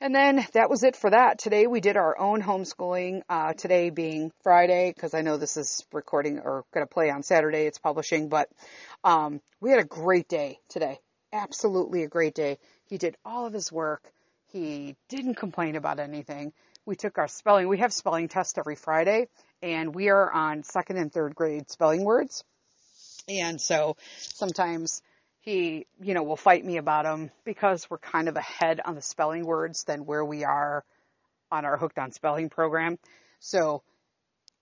And 0.00 0.14
then 0.14 0.44
that 0.54 0.68
was 0.68 0.82
it 0.82 0.96
for 0.96 1.10
that. 1.10 1.38
Today 1.38 1.68
we 1.68 1.80
did 1.80 1.96
our 1.96 2.18
own 2.18 2.42
homeschooling. 2.42 3.22
Uh, 3.28 3.52
today 3.52 3.90
being 3.90 4.32
Friday, 4.42 4.92
because 4.92 5.14
I 5.14 5.20
know 5.20 5.36
this 5.36 5.56
is 5.56 5.84
recording 5.92 6.40
or 6.40 6.64
going 6.74 6.84
to 6.84 6.92
play 6.92 7.08
on 7.10 7.22
Saturday. 7.22 7.66
It's 7.66 7.78
publishing, 7.78 8.28
but 8.28 8.48
um, 9.04 9.40
we 9.60 9.70
had 9.70 9.78
a 9.78 9.84
great 9.84 10.28
day 10.28 10.58
today. 10.68 10.98
Absolutely 11.32 12.02
a 12.02 12.08
great 12.08 12.34
day. 12.34 12.58
He 12.86 12.98
did 12.98 13.16
all 13.24 13.46
of 13.46 13.52
his 13.52 13.70
work. 13.70 14.02
He 14.48 14.96
didn't 15.08 15.36
complain 15.36 15.76
about 15.76 16.00
anything. 16.00 16.52
We 16.84 16.96
took 16.96 17.18
our 17.18 17.28
spelling. 17.28 17.68
We 17.68 17.78
have 17.78 17.92
spelling 17.92 18.28
tests 18.28 18.58
every 18.58 18.74
Friday, 18.74 19.28
and 19.62 19.94
we 19.94 20.08
are 20.08 20.30
on 20.32 20.64
second 20.64 20.96
and 20.96 21.12
third 21.12 21.34
grade 21.34 21.70
spelling 21.70 22.04
words. 22.04 22.42
And 23.28 23.60
so 23.60 23.96
sometimes 24.18 25.00
he, 25.40 25.86
you 26.00 26.14
know, 26.14 26.24
will 26.24 26.36
fight 26.36 26.64
me 26.64 26.76
about 26.78 27.04
them 27.04 27.30
because 27.44 27.88
we're 27.88 27.98
kind 27.98 28.28
of 28.28 28.36
ahead 28.36 28.80
on 28.84 28.94
the 28.94 29.02
spelling 29.02 29.44
words 29.44 29.84
than 29.84 30.06
where 30.06 30.24
we 30.24 30.44
are 30.44 30.84
on 31.52 31.64
our 31.64 31.76
Hooked 31.76 31.98
on 31.98 32.10
Spelling 32.10 32.48
program. 32.48 32.98
So 33.38 33.82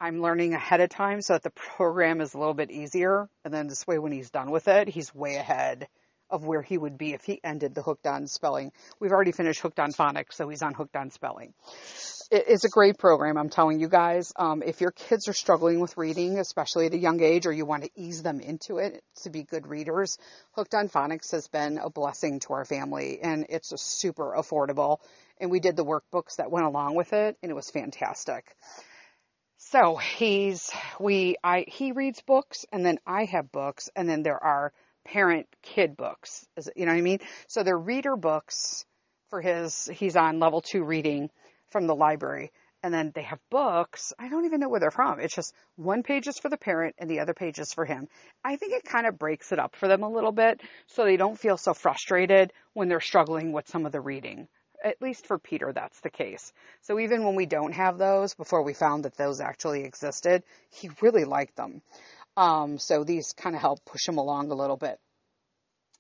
I'm 0.01 0.21
learning 0.21 0.55
ahead 0.55 0.81
of 0.81 0.91
time 0.91 1.23
so 1.23 1.35
that 1.35 1.43
the 1.43 1.51
program 1.51 2.21
is 2.21 2.35
a 2.35 2.39
little 2.39 2.55
bit 2.55 2.71
easier. 2.71 3.29
And 3.45 3.53
then 3.55 3.67
this 3.67 3.87
way, 3.87 3.99
when 3.99 4.13
he's 4.13 4.31
done 4.31 4.51
with 4.51 4.69
it, 4.69 4.89
he's 4.89 5.15
way 5.15 5.37
ahead 5.37 5.89
of 6.31 6.45
where 6.45 6.63
he 6.63 6.79
would 6.79 6.97
be 6.97 7.13
if 7.13 7.25
he 7.25 7.41
ended 7.43 7.75
the 7.75 7.83
Hooked 7.83 8.07
on 8.07 8.27
Spelling. 8.27 8.73
We've 8.99 9.13
already 9.13 9.33
finished 9.33 9.61
Hooked 9.61 9.81
on 9.81 9.93
Phonics, 9.93 10.35
so 10.35 10.49
he's 10.49 10.63
on 10.63 10.75
Hooked 10.75 10.97
on 10.97 11.11
Spelling 11.11 11.55
it's 12.31 12.65
a 12.65 12.69
great 12.69 12.97
program. 12.97 13.37
I'm 13.37 13.49
telling 13.49 13.81
you 13.81 13.89
guys. 13.89 14.33
Um, 14.37 14.63
if 14.65 14.81
your 14.81 14.93
kids 14.93 15.29
are 15.29 15.33
struggling 15.33 15.81
with 15.81 15.97
reading, 15.97 16.39
especially 16.39 16.87
at 16.87 16.95
a 16.95 16.99
young 16.99 17.21
age, 17.21 17.45
or 17.47 17.53
you 17.53 17.67
want 17.67 17.83
to 17.83 17.91
ease 17.97 18.23
them 18.23 18.41
into 18.41 18.79
it 18.79 19.03
to 19.23 19.31
be 19.31 19.43
good 19.43 19.67
readers, 19.67 20.17
Hooked 20.53 20.75
on 20.75 20.89
Phonics 20.89 21.33
has 21.33 21.49
been 21.49 21.79
a 21.79 21.91
blessing 21.91 22.39
to 22.41 22.53
our 22.53 22.65
family, 22.65 23.19
and 23.21 23.47
it's 23.49 23.73
super 23.83 24.35
affordable. 24.37 24.99
And 25.39 25.51
we 25.51 25.59
did 25.59 25.75
the 25.75 25.85
workbooks 25.85 26.37
that 26.37 26.53
went 26.53 26.67
along 26.67 26.95
with 26.95 27.13
it, 27.13 27.37
and 27.43 27.51
it 27.51 27.55
was 27.55 27.71
fantastic. 27.71 28.45
So 29.57 29.97
he's 29.97 30.71
we 31.01 31.37
I 31.43 31.65
he 31.67 31.93
reads 31.93 32.23
books, 32.23 32.65
and 32.73 32.87
then 32.87 32.99
I 33.07 33.25
have 33.25 33.51
books, 33.51 33.91
and 33.97 34.09
then 34.09 34.23
there 34.23 34.43
are 34.43 34.73
parent 35.13 35.47
kid 35.63 35.97
books. 35.97 36.47
You 36.77 36.87
know 36.87 36.93
what 36.93 36.99
I 36.99 37.03
mean? 37.03 37.19
So 37.49 37.63
they're 37.63 37.77
reader 37.77 38.17
books 38.17 38.85
for 39.29 39.41
his. 39.41 39.91
He's 39.93 40.17
on 40.17 40.39
level 40.39 40.61
two 40.61 40.85
reading 40.85 41.31
from 41.71 41.87
the 41.87 41.95
library. 41.95 42.53
And 42.83 42.95
then 42.95 43.13
they 43.15 43.23
have 43.23 43.41
books. 43.51 44.13
I 44.19 44.29
don't 44.29 44.47
even 44.47 44.61
know 44.61 44.69
where 44.69 44.81
they're 44.81 44.91
from. 44.91 45.21
It's 45.21 45.35
just 45.35 45.53
one 45.77 46.03
page 46.03 46.29
is 46.29 46.39
for 46.39 46.49
the 46.49 46.57
parent 46.57 46.95
and 46.99 47.11
the 47.11 47.21
other 47.21 47.35
page 47.35 47.59
is 47.59 47.75
for 47.75 47.85
him. 47.85 48.09
I 48.43 48.57
think 48.57 48.73
it 48.73 48.85
kind 48.85 49.07
of 49.07 49.19
breaks 49.19 49.53
it 49.53 49.59
up 49.59 49.77
for 49.77 49.89
them 49.89 50.03
a 50.03 50.09
little 50.09 50.33
bit 50.33 50.63
so 50.87 51.05
they 51.05 51.19
don't 51.19 51.39
feel 51.39 51.59
so 51.59 51.75
frustrated 51.75 52.53
when 52.73 52.89
they're 52.89 53.01
struggling 53.01 53.53
with 53.53 53.69
some 53.69 53.85
of 53.85 53.93
the 53.93 54.01
reading. 54.01 54.49
At 54.83 55.03
least 55.03 55.27
for 55.27 55.39
Peter, 55.39 55.73
that's 55.75 56.01
the 56.01 56.09
case. 56.09 56.55
So 56.81 56.99
even 56.99 57.25
when 57.27 57.35
we 57.35 57.45
don't 57.45 57.73
have 57.73 57.99
those, 57.99 58.33
before 58.35 58.63
we 58.63 58.73
found 58.73 59.05
that 59.05 59.17
those 59.17 59.41
actually 59.41 59.85
existed, 59.85 60.43
he 60.71 60.89
really 61.03 61.25
liked 61.25 61.57
them. 61.57 61.83
Um, 62.41 62.79
so 62.79 63.05
these 63.05 63.35
kind 63.35 63.55
of 63.55 63.61
help 63.61 63.85
push 63.85 64.09
him 64.09 64.17
along 64.17 64.51
a 64.51 64.55
little 64.55 64.79
bit. 64.79 64.99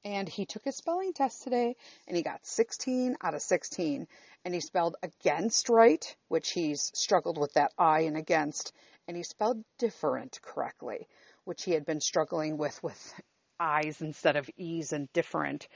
And 0.07 0.27
he 0.27 0.47
took 0.47 0.65
his 0.65 0.79
spelling 0.79 1.13
test 1.13 1.43
today 1.43 1.77
and 2.09 2.17
he 2.17 2.23
got 2.23 2.47
16 2.47 3.19
out 3.23 3.35
of 3.35 3.43
16 3.43 4.07
and 4.47 4.55
he 4.55 4.61
spelled 4.63 4.97
against 5.03 5.69
right, 5.69 6.03
which 6.29 6.53
he's 6.53 6.91
struggled 6.95 7.37
with 7.37 7.53
that 7.53 7.73
I 7.77 8.01
and 8.01 8.17
against, 8.17 8.73
and 9.07 9.19
he 9.19 9.23
spelled 9.23 9.63
different 9.79 10.41
correctly, 10.41 11.07
which 11.45 11.65
he 11.65 11.73
had 11.73 11.85
been 11.85 12.01
struggling 12.01 12.57
with 12.57 12.83
with 12.83 13.15
I's 13.59 14.01
instead 14.01 14.37
of 14.37 14.49
E's 14.57 14.95
and 14.95 15.13
different. 15.13 15.69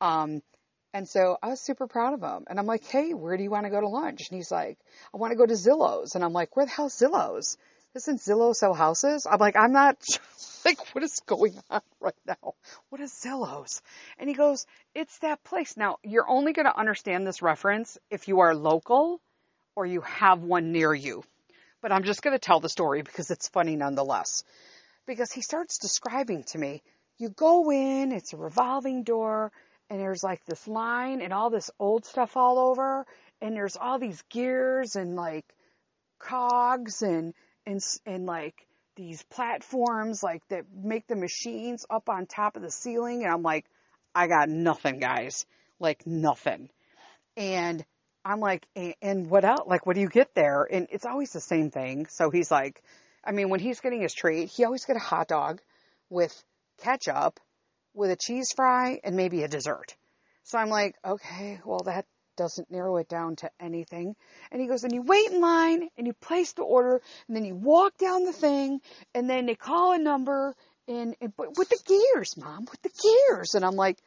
Um, 0.00 0.40
and 0.94 1.08
so 1.08 1.36
I 1.42 1.48
was 1.48 1.60
super 1.60 1.88
proud 1.88 2.14
of 2.14 2.22
him. 2.22 2.44
And 2.48 2.60
I'm 2.60 2.66
like, 2.66 2.84
hey, 2.84 3.12
where 3.12 3.36
do 3.36 3.42
you 3.42 3.50
want 3.50 3.64
to 3.64 3.70
go 3.70 3.80
to 3.80 3.88
lunch? 3.88 4.20
And 4.30 4.36
he's 4.36 4.52
like, 4.52 4.78
I 5.12 5.16
want 5.16 5.32
to 5.32 5.36
go 5.36 5.46
to 5.46 5.54
Zillow's. 5.54 6.14
And 6.14 6.22
I'm 6.22 6.32
like, 6.32 6.54
where 6.54 6.66
the 6.66 6.70
hell's 6.70 6.94
Zillow's? 6.94 7.56
Isn't 7.94 8.20
Zillow 8.20 8.54
sell 8.54 8.72
houses? 8.72 9.26
I'm 9.30 9.38
like, 9.38 9.56
I'm 9.56 9.72
not 9.72 10.02
like, 10.64 10.94
what 10.94 11.04
is 11.04 11.20
going 11.26 11.54
on 11.68 11.82
right 12.00 12.14
now? 12.26 12.54
What 12.88 13.00
is 13.00 13.12
Zillow's? 13.12 13.82
And 14.18 14.28
he 14.28 14.34
goes, 14.34 14.66
it's 14.94 15.18
that 15.18 15.44
place. 15.44 15.76
Now, 15.76 15.98
you're 16.02 16.28
only 16.28 16.52
going 16.52 16.66
to 16.66 16.78
understand 16.78 17.26
this 17.26 17.42
reference 17.42 17.98
if 18.10 18.28
you 18.28 18.40
are 18.40 18.54
local 18.54 19.20
or 19.76 19.84
you 19.84 20.00
have 20.02 20.42
one 20.42 20.72
near 20.72 20.94
you. 20.94 21.22
But 21.82 21.92
I'm 21.92 22.04
just 22.04 22.22
going 22.22 22.34
to 22.34 22.38
tell 22.38 22.60
the 22.60 22.68
story 22.68 23.02
because 23.02 23.30
it's 23.30 23.48
funny 23.48 23.76
nonetheless. 23.76 24.44
Because 25.06 25.32
he 25.32 25.42
starts 25.42 25.78
describing 25.78 26.44
to 26.44 26.58
me, 26.58 26.82
you 27.18 27.28
go 27.28 27.70
in, 27.70 28.12
it's 28.12 28.32
a 28.32 28.36
revolving 28.36 29.02
door, 29.02 29.52
and 29.90 30.00
there's 30.00 30.22
like 30.22 30.44
this 30.46 30.66
line 30.66 31.20
and 31.20 31.32
all 31.32 31.50
this 31.50 31.70
old 31.78 32.06
stuff 32.06 32.36
all 32.36 32.58
over, 32.58 33.04
and 33.40 33.54
there's 33.54 33.76
all 33.76 33.98
these 33.98 34.22
gears 34.30 34.96
and 34.96 35.16
like 35.16 35.44
cogs 36.18 37.02
and 37.02 37.34
and 37.66 37.80
and 38.06 38.26
like 38.26 38.66
these 38.96 39.22
platforms 39.24 40.22
like 40.22 40.46
that 40.48 40.64
make 40.74 41.06
the 41.06 41.16
machines 41.16 41.86
up 41.88 42.08
on 42.08 42.26
top 42.26 42.56
of 42.56 42.62
the 42.62 42.70
ceiling 42.70 43.24
and 43.24 43.32
I'm 43.32 43.42
like 43.42 43.64
I 44.14 44.26
got 44.26 44.48
nothing 44.48 44.98
guys. 44.98 45.46
Like 45.80 46.06
nothing. 46.06 46.68
And 47.36 47.84
I'm 48.24 48.40
like 48.40 48.66
and 49.00 49.28
what 49.28 49.44
else 49.44 49.66
like 49.66 49.86
what 49.86 49.94
do 49.94 50.00
you 50.00 50.08
get 50.08 50.34
there? 50.34 50.66
And 50.70 50.86
it's 50.90 51.06
always 51.06 51.30
the 51.30 51.40
same 51.40 51.70
thing. 51.70 52.06
So 52.06 52.30
he's 52.30 52.50
like 52.50 52.82
I 53.24 53.32
mean 53.32 53.48
when 53.48 53.60
he's 53.60 53.80
getting 53.80 54.02
his 54.02 54.14
treat 54.14 54.48
he 54.48 54.64
always 54.64 54.84
get 54.84 54.96
a 54.96 55.00
hot 55.00 55.28
dog 55.28 55.60
with 56.10 56.44
ketchup 56.82 57.40
with 57.94 58.10
a 58.10 58.16
cheese 58.16 58.52
fry 58.54 59.00
and 59.02 59.16
maybe 59.16 59.42
a 59.42 59.48
dessert. 59.48 59.96
So 60.44 60.58
I'm 60.58 60.68
like 60.68 60.96
okay 61.04 61.60
well 61.64 61.80
that 61.86 62.06
doesn't 62.36 62.70
narrow 62.70 62.96
it 62.96 63.08
down 63.08 63.36
to 63.36 63.50
anything. 63.60 64.14
And 64.50 64.60
he 64.60 64.66
goes, 64.66 64.84
and 64.84 64.92
you 64.92 65.02
wait 65.02 65.30
in 65.30 65.40
line 65.40 65.88
and 65.96 66.06
you 66.06 66.12
place 66.14 66.52
the 66.52 66.62
order 66.62 67.00
and 67.26 67.36
then 67.36 67.44
you 67.44 67.54
walk 67.54 67.96
down 67.98 68.24
the 68.24 68.32
thing 68.32 68.80
and 69.14 69.28
then 69.28 69.46
they 69.46 69.54
call 69.54 69.92
a 69.92 69.98
number 69.98 70.54
and, 70.88 71.14
and 71.20 71.32
but 71.36 71.56
with 71.56 71.68
the 71.68 71.78
gears, 71.86 72.36
mom, 72.36 72.66
with 72.70 72.82
the 72.82 72.90
gears. 73.02 73.54
And 73.54 73.64
I'm 73.64 73.76
like, 73.76 73.98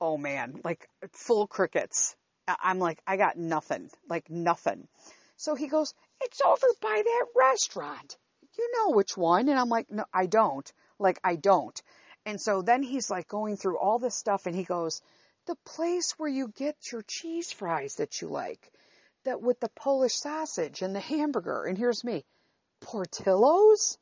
oh 0.00 0.16
man, 0.16 0.60
like 0.64 0.88
full 1.12 1.46
crickets. 1.46 2.14
I'm 2.46 2.78
like, 2.78 3.00
I 3.06 3.16
got 3.16 3.36
nothing, 3.36 3.90
like 4.08 4.30
nothing. 4.30 4.88
So 5.36 5.54
he 5.54 5.68
goes, 5.68 5.94
it's 6.20 6.40
over 6.40 6.66
by 6.80 7.02
that 7.04 7.26
restaurant. 7.36 8.16
You 8.58 8.70
know 8.76 8.94
which 8.94 9.16
one? 9.16 9.48
And 9.48 9.58
I'm 9.58 9.68
like, 9.68 9.90
no, 9.90 10.04
I 10.12 10.26
don't. 10.26 10.70
Like, 10.98 11.20
I 11.22 11.36
don't. 11.36 11.80
And 12.26 12.40
so 12.40 12.62
then 12.62 12.82
he's 12.82 13.10
like 13.10 13.28
going 13.28 13.56
through 13.56 13.78
all 13.78 13.98
this 13.98 14.14
stuff 14.14 14.46
and 14.46 14.56
he 14.56 14.64
goes, 14.64 15.00
the 15.48 15.56
place 15.64 16.12
where 16.18 16.28
you 16.28 16.52
get 16.56 16.92
your 16.92 17.02
cheese 17.02 17.50
fries 17.50 17.96
that 17.96 18.20
you 18.20 18.28
like, 18.28 18.70
that 19.24 19.40
with 19.40 19.58
the 19.60 19.70
Polish 19.70 20.14
sausage 20.14 20.82
and 20.82 20.94
the 20.94 21.00
hamburger. 21.00 21.64
And 21.64 21.76
here's 21.76 22.04
me, 22.04 22.24
Portillo's? 22.82 23.98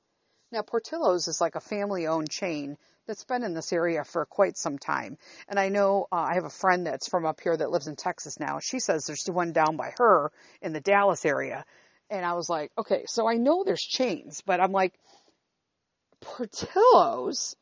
Now, 0.51 0.63
Portillo's 0.63 1.29
is 1.29 1.41
like 1.41 1.55
a 1.55 1.61
family 1.61 2.09
owned 2.09 2.31
chain 2.31 2.77
that's 3.07 3.25
been 3.25 3.45
in 3.45 3.55
this 3.55 3.73
area 3.73 4.03
for 4.03 4.27
quite 4.27 4.59
some 4.59 4.77
time. 4.77 5.19
And 5.49 5.59
I 5.59 5.69
know 5.69 6.09
uh, 6.11 6.17
I 6.17 6.35
have 6.35 6.45
a 6.45 6.51
friend 6.51 6.85
that's 6.85 7.09
from 7.09 7.25
up 7.25 7.41
here 7.41 7.57
that 7.57 7.71
lives 7.71 7.87
in 7.87 7.95
Texas 7.95 8.41
now. 8.41 8.59
She 8.59 8.81
says 8.81 9.07
there's 9.07 9.23
the 9.23 9.33
one 9.33 9.53
down 9.53 9.77
by 9.77 9.93
her 9.99 10.33
in 10.61 10.73
the 10.73 10.81
Dallas 10.81 11.25
area. 11.25 11.65
And 12.11 12.27
I 12.27 12.35
was 12.35 12.49
like, 12.49 12.73
okay, 12.77 13.05
so 13.07 13.29
I 13.29 13.37
know 13.37 13.63
there's 13.63 13.83
chains, 13.83 14.43
but 14.45 14.61
I'm 14.61 14.73
like, 14.73 14.95
Portillo's? 16.21 17.55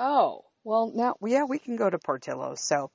Oh, 0.00 0.44
well, 0.64 0.90
now, 0.94 1.16
yeah, 1.24 1.44
we 1.44 1.58
can 1.58 1.76
go 1.76 1.88
to 1.88 1.98
Portillo's. 1.98 2.66
So 2.66 2.90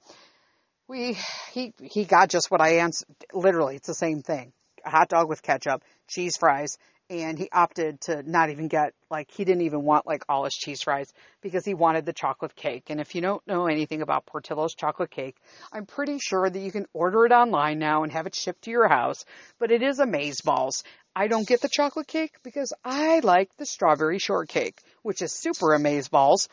we, 0.87 1.17
he, 1.53 1.73
he 1.81 2.05
got 2.05 2.29
just 2.29 2.49
what 2.49 2.61
I 2.61 2.77
answered. 2.77 3.07
Literally, 3.33 3.75
it's 3.75 3.87
the 3.87 3.93
same 3.93 4.21
thing. 4.21 4.51
A 4.83 4.89
hot 4.89 5.09
dog 5.09 5.29
with 5.29 5.43
ketchup, 5.43 5.83
cheese 6.07 6.37
fries, 6.37 6.77
and 7.09 7.37
he 7.39 7.49
opted 7.51 8.01
to 8.01 8.23
not 8.23 8.49
even 8.49 8.67
get, 8.67 8.93
like, 9.09 9.31
he 9.31 9.43
didn't 9.43 9.63
even 9.63 9.83
want, 9.83 10.05
like, 10.05 10.23
all 10.29 10.43
his 10.43 10.53
cheese 10.53 10.81
fries 10.83 11.11
because 11.41 11.65
he 11.65 11.73
wanted 11.73 12.05
the 12.05 12.13
chocolate 12.13 12.55
cake. 12.55 12.89
And 12.89 12.99
if 12.99 13.15
you 13.15 13.21
don't 13.21 13.45
know 13.47 13.65
anything 13.65 14.01
about 14.01 14.25
Portillo's 14.25 14.75
chocolate 14.75 15.09
cake, 15.09 15.35
I'm 15.73 15.85
pretty 15.85 16.19
sure 16.19 16.49
that 16.49 16.59
you 16.59 16.71
can 16.71 16.85
order 16.93 17.25
it 17.25 17.31
online 17.31 17.79
now 17.79 18.03
and 18.03 18.11
have 18.11 18.27
it 18.27 18.35
shipped 18.35 18.63
to 18.63 18.71
your 18.71 18.87
house, 18.87 19.25
but 19.59 19.71
it 19.71 19.81
is 19.81 19.99
amaze 19.99 20.41
balls. 20.41 20.83
I 21.19 21.27
don't 21.27 21.45
get 21.45 21.59
the 21.59 21.67
chocolate 21.67 22.07
cake 22.07 22.31
because 22.43 22.71
I 22.81 23.19
like 23.19 23.49
the 23.57 23.65
strawberry 23.65 24.19
shortcake, 24.19 24.81
which 25.01 25.21
is 25.21 25.33
super 25.33 25.73
amaze 25.73 26.07
balls. 26.07 26.47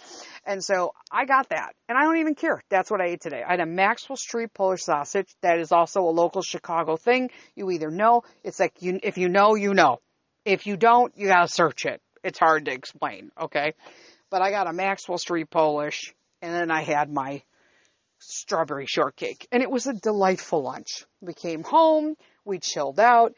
And 0.45 0.63
so 0.65 0.93
I 1.09 1.25
got 1.25 1.51
that. 1.51 1.77
And 1.89 1.97
I 1.97 2.03
don't 2.03 2.17
even 2.17 2.35
care. 2.35 2.61
That's 2.69 2.91
what 2.91 3.01
I 3.01 3.11
ate 3.11 3.21
today. 3.21 3.45
I 3.47 3.53
had 3.53 3.61
a 3.61 3.67
Maxwell 3.67 4.17
Street 4.17 4.53
Polish 4.53 4.83
sausage. 4.83 5.33
That 5.41 5.61
is 5.61 5.71
also 5.71 6.01
a 6.01 6.11
local 6.11 6.43
Chicago 6.43 6.97
thing. 6.97 7.31
You 7.55 7.71
either 7.71 7.93
know, 7.93 8.25
it's 8.43 8.59
like 8.59 8.83
you, 8.83 8.99
if 9.05 9.19
you 9.19 9.29
know, 9.29 9.55
you 9.55 9.73
know. 9.73 10.01
If 10.45 10.67
you 10.67 10.77
don't, 10.77 11.17
you 11.17 11.29
gotta 11.29 11.47
search 11.47 11.87
it. 11.87 12.03
It's 12.25 12.41
hard 12.41 12.65
to 12.65 12.73
explain, 12.73 13.31
okay? 13.41 13.75
But 14.31 14.43
I 14.43 14.51
got 14.51 14.67
a 14.67 14.73
Maxwell 14.73 15.19
Street 15.19 15.49
Polish 15.49 16.13
and 16.43 16.53
then 16.53 16.73
I 16.73 16.83
had 16.83 17.09
my 17.09 17.45
strawberry 18.19 18.87
shortcake. 18.87 19.47
And 19.53 19.63
it 19.63 19.71
was 19.71 19.87
a 19.87 19.95
delightful 19.95 20.65
lunch. 20.65 21.05
We 21.21 21.35
came 21.35 21.63
home, 21.63 22.17
we 22.45 22.59
chilled 22.59 22.99
out, 22.99 23.33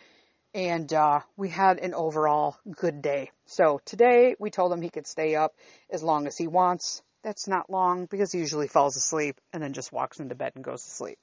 and 0.55 0.93
uh, 0.93 1.21
we 1.37 1.49
had 1.49 1.79
an 1.79 1.95
overall 1.95 2.57
good 2.77 3.03
day. 3.03 3.31
So 3.47 3.81
today 3.85 4.35
we 4.39 4.51
told 4.51 4.73
him 4.73 4.81
he 4.81 4.91
could 4.91 5.07
stay 5.07 5.35
up 5.35 5.55
as 5.91 6.03
long 6.03 6.27
as 6.27 6.37
he 6.37 6.47
wants. 6.47 7.03
That's 7.23 7.49
not 7.49 7.69
long 7.71 8.07
because 8.07 8.33
he 8.33 8.39
usually 8.39 8.69
falls 8.69 8.97
asleep 8.97 9.41
and 9.53 9.63
then 9.63 9.73
just 9.73 9.93
walks 9.93 10.21
into 10.21 10.35
bed 10.35 10.53
and 10.55 10.65
goes 10.65 10.85
to 10.85 10.91
sleep. 10.91 11.19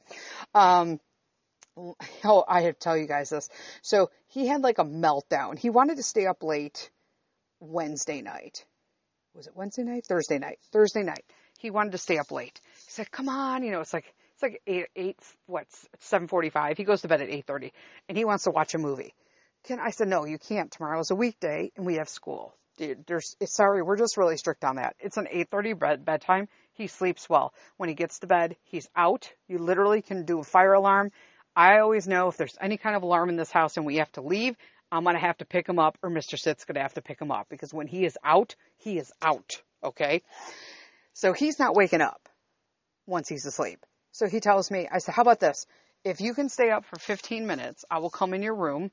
Um, 0.53 0.99
oh, 1.77 2.43
I 2.47 2.61
have 2.61 2.73
to 2.75 2.79
tell 2.79 2.97
you 2.97 3.07
guys 3.07 3.29
this. 3.29 3.49
So 3.81 4.09
he 4.27 4.47
had 4.47 4.61
like 4.61 4.77
a 4.77 4.85
meltdown. 4.85 5.57
He 5.57 5.69
wanted 5.69 5.97
to 5.97 6.03
stay 6.03 6.25
up 6.25 6.43
late 6.43 6.91
Wednesday 7.59 8.21
night. 8.21 8.65
Was 9.33 9.47
it 9.47 9.55
Wednesday 9.55 9.83
night? 9.83 10.05
Thursday 10.05 10.37
night. 10.37 10.59
Thursday 10.71 11.03
night. 11.03 11.25
He 11.57 11.71
wanted 11.71 11.93
to 11.93 11.97
stay 11.97 12.17
up 12.17 12.31
late. 12.31 12.59
He 12.85 12.91
said, 12.91 13.11
"Come 13.11 13.29
on, 13.29 13.63
you 13.63 13.71
know, 13.71 13.81
it's 13.81 13.93
like 13.93 14.13
it's 14.35 14.43
like 14.43 14.61
eight, 14.67 14.87
eight 14.95 15.19
what's 15.47 15.87
seven 15.99 16.27
forty-five. 16.27 16.77
He 16.77 16.83
goes 16.83 17.01
to 17.01 17.07
bed 17.07 17.21
at 17.21 17.29
eight 17.29 17.47
thirty, 17.47 17.73
and 18.07 18.17
he 18.17 18.25
wants 18.25 18.43
to 18.43 18.51
watch 18.51 18.73
a 18.73 18.77
movie." 18.77 19.13
Can 19.63 19.79
I 19.79 19.89
said, 19.89 20.07
"No, 20.07 20.25
you 20.25 20.37
can't. 20.37 20.71
Tomorrow's 20.71 21.11
a 21.11 21.15
weekday, 21.15 21.71
and 21.75 21.85
we 21.85 21.95
have 21.95 22.09
school." 22.09 22.53
Dude, 22.77 23.05
there's 23.07 23.37
eh, 23.39 23.45
sorry, 23.45 23.81
we're 23.81 23.97
just 23.97 24.17
really 24.17 24.37
strict 24.37 24.65
on 24.65 24.75
that. 24.75 24.95
It's 24.99 25.17
an 25.17 25.27
eight 25.31 25.49
thirty 25.49 25.73
bed 25.73 26.03
bedtime. 26.03 26.49
He 26.73 26.87
sleeps 26.87 27.29
well. 27.29 27.53
When 27.77 27.87
he 27.87 27.95
gets 27.95 28.19
to 28.19 28.27
bed, 28.27 28.57
he's 28.65 28.89
out. 28.95 29.31
You 29.47 29.59
literally 29.59 30.01
can 30.01 30.25
do 30.25 30.39
a 30.39 30.43
fire 30.43 30.73
alarm. 30.73 31.11
I 31.55 31.79
always 31.79 32.05
know 32.05 32.27
if 32.27 32.35
there's 32.35 32.57
any 32.59 32.75
kind 32.75 32.97
of 32.97 33.03
alarm 33.03 33.29
in 33.29 33.37
this 33.37 33.49
house 33.49 33.77
and 33.77 33.85
we 33.85 33.95
have 33.97 34.11
to 34.13 34.21
leave, 34.21 34.57
I'm 34.91 35.03
going 35.03 35.15
to 35.15 35.21
have 35.21 35.37
to 35.37 35.45
pick 35.45 35.67
him 35.69 35.79
up 35.79 35.97
or 36.03 36.09
Mr. 36.09 36.37
Sith's 36.37 36.65
going 36.65 36.75
to 36.75 36.81
have 36.81 36.95
to 36.95 37.01
pick 37.01 37.21
him 37.21 37.31
up 37.31 37.47
because 37.49 37.73
when 37.73 37.87
he 37.87 38.05
is 38.05 38.17
out, 38.23 38.55
he 38.77 38.97
is 38.97 39.11
out. 39.21 39.61
Okay. 39.81 40.21
So 41.13 41.31
he's 41.31 41.57
not 41.57 41.75
waking 41.75 42.01
up 42.01 42.27
once 43.07 43.29
he's 43.29 43.45
asleep. 43.45 43.85
So 44.15 44.29
he 44.29 44.39
tells 44.39 44.71
me, 44.71 44.87
I 44.89 44.99
said, 44.99 45.13
how 45.13 45.23
about 45.23 45.41
this? 45.41 45.65
If 46.05 46.21
you 46.21 46.33
can 46.33 46.47
stay 46.47 46.71
up 46.71 46.85
for 46.85 46.97
15 46.97 47.45
minutes, 47.45 47.83
I 47.91 47.99
will 47.99 48.09
come 48.09 48.33
in 48.33 48.41
your 48.41 48.55
room 48.55 48.89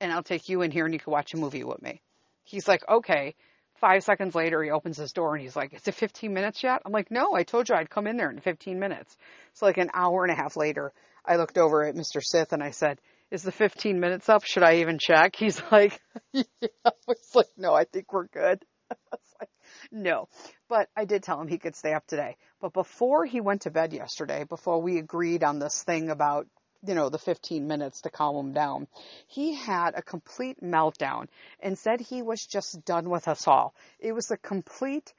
and 0.00 0.12
I'll 0.12 0.24
take 0.24 0.48
you 0.48 0.62
in 0.62 0.72
here 0.72 0.84
and 0.84 0.92
you 0.92 0.98
can 0.98 1.12
watch 1.12 1.32
a 1.32 1.36
movie 1.36 1.62
with 1.62 1.80
me. 1.80 2.00
He's 2.42 2.66
like, 2.66 2.82
okay. 2.88 3.36
Five 3.80 4.02
seconds 4.02 4.34
later, 4.34 4.60
he 4.60 4.70
opens 4.70 4.96
his 4.96 5.12
door 5.12 5.36
and 5.36 5.44
he's 5.44 5.54
like, 5.54 5.74
is 5.74 5.86
it 5.86 5.94
15 5.94 6.34
minutes 6.34 6.64
yet? 6.64 6.82
I'm 6.84 6.90
like, 6.90 7.08
no, 7.08 7.36
I 7.36 7.44
told 7.44 7.68
you 7.68 7.76
I'd 7.76 7.88
come 7.88 8.08
in 8.08 8.16
there 8.16 8.30
in 8.30 8.40
15 8.40 8.80
minutes. 8.80 9.16
So 9.54 9.66
like 9.66 9.78
an 9.78 9.90
hour 9.94 10.24
and 10.24 10.32
a 10.32 10.34
half 10.34 10.56
later, 10.56 10.92
I 11.24 11.36
looked 11.36 11.56
over 11.56 11.84
at 11.84 11.94
Mr. 11.94 12.20
Sith 12.20 12.52
and 12.52 12.60
I 12.60 12.72
said, 12.72 12.98
is 13.30 13.44
the 13.44 13.52
15 13.52 14.00
minutes 14.00 14.28
up? 14.28 14.42
Should 14.44 14.64
I 14.64 14.78
even 14.78 14.98
check? 14.98 15.36
He's 15.38 15.62
like, 15.70 16.00
yeah. 16.32 16.42
I 16.84 16.90
was 17.06 17.32
like, 17.32 17.46
no, 17.56 17.74
I 17.74 17.84
think 17.84 18.12
we're 18.12 18.26
good. 18.26 18.64
Like, 19.40 19.50
no. 19.92 20.28
But 20.68 20.88
I 20.96 21.04
did 21.04 21.22
tell 21.22 21.40
him 21.40 21.46
he 21.46 21.58
could 21.58 21.76
stay 21.76 21.94
up 21.94 22.06
today. 22.08 22.36
But 22.60 22.72
before 22.72 23.24
he 23.24 23.40
went 23.40 23.62
to 23.62 23.70
bed 23.70 23.92
yesterday, 23.92 24.42
before 24.42 24.82
we 24.82 24.98
agreed 24.98 25.44
on 25.44 25.60
this 25.60 25.84
thing 25.84 26.10
about, 26.10 26.48
you 26.84 26.94
know, 26.94 27.08
the 27.08 27.18
15 27.18 27.68
minutes 27.68 28.00
to 28.00 28.10
calm 28.10 28.34
him 28.34 28.52
down, 28.52 28.88
he 29.28 29.54
had 29.54 29.94
a 29.94 30.02
complete 30.02 30.60
meltdown 30.60 31.28
and 31.60 31.78
said 31.78 32.00
he 32.00 32.20
was 32.22 32.44
just 32.50 32.84
done 32.84 33.08
with 33.10 33.28
us 33.28 33.46
all. 33.46 33.74
It 34.00 34.12
was 34.12 34.30
a 34.32 34.36
complete 34.36 35.14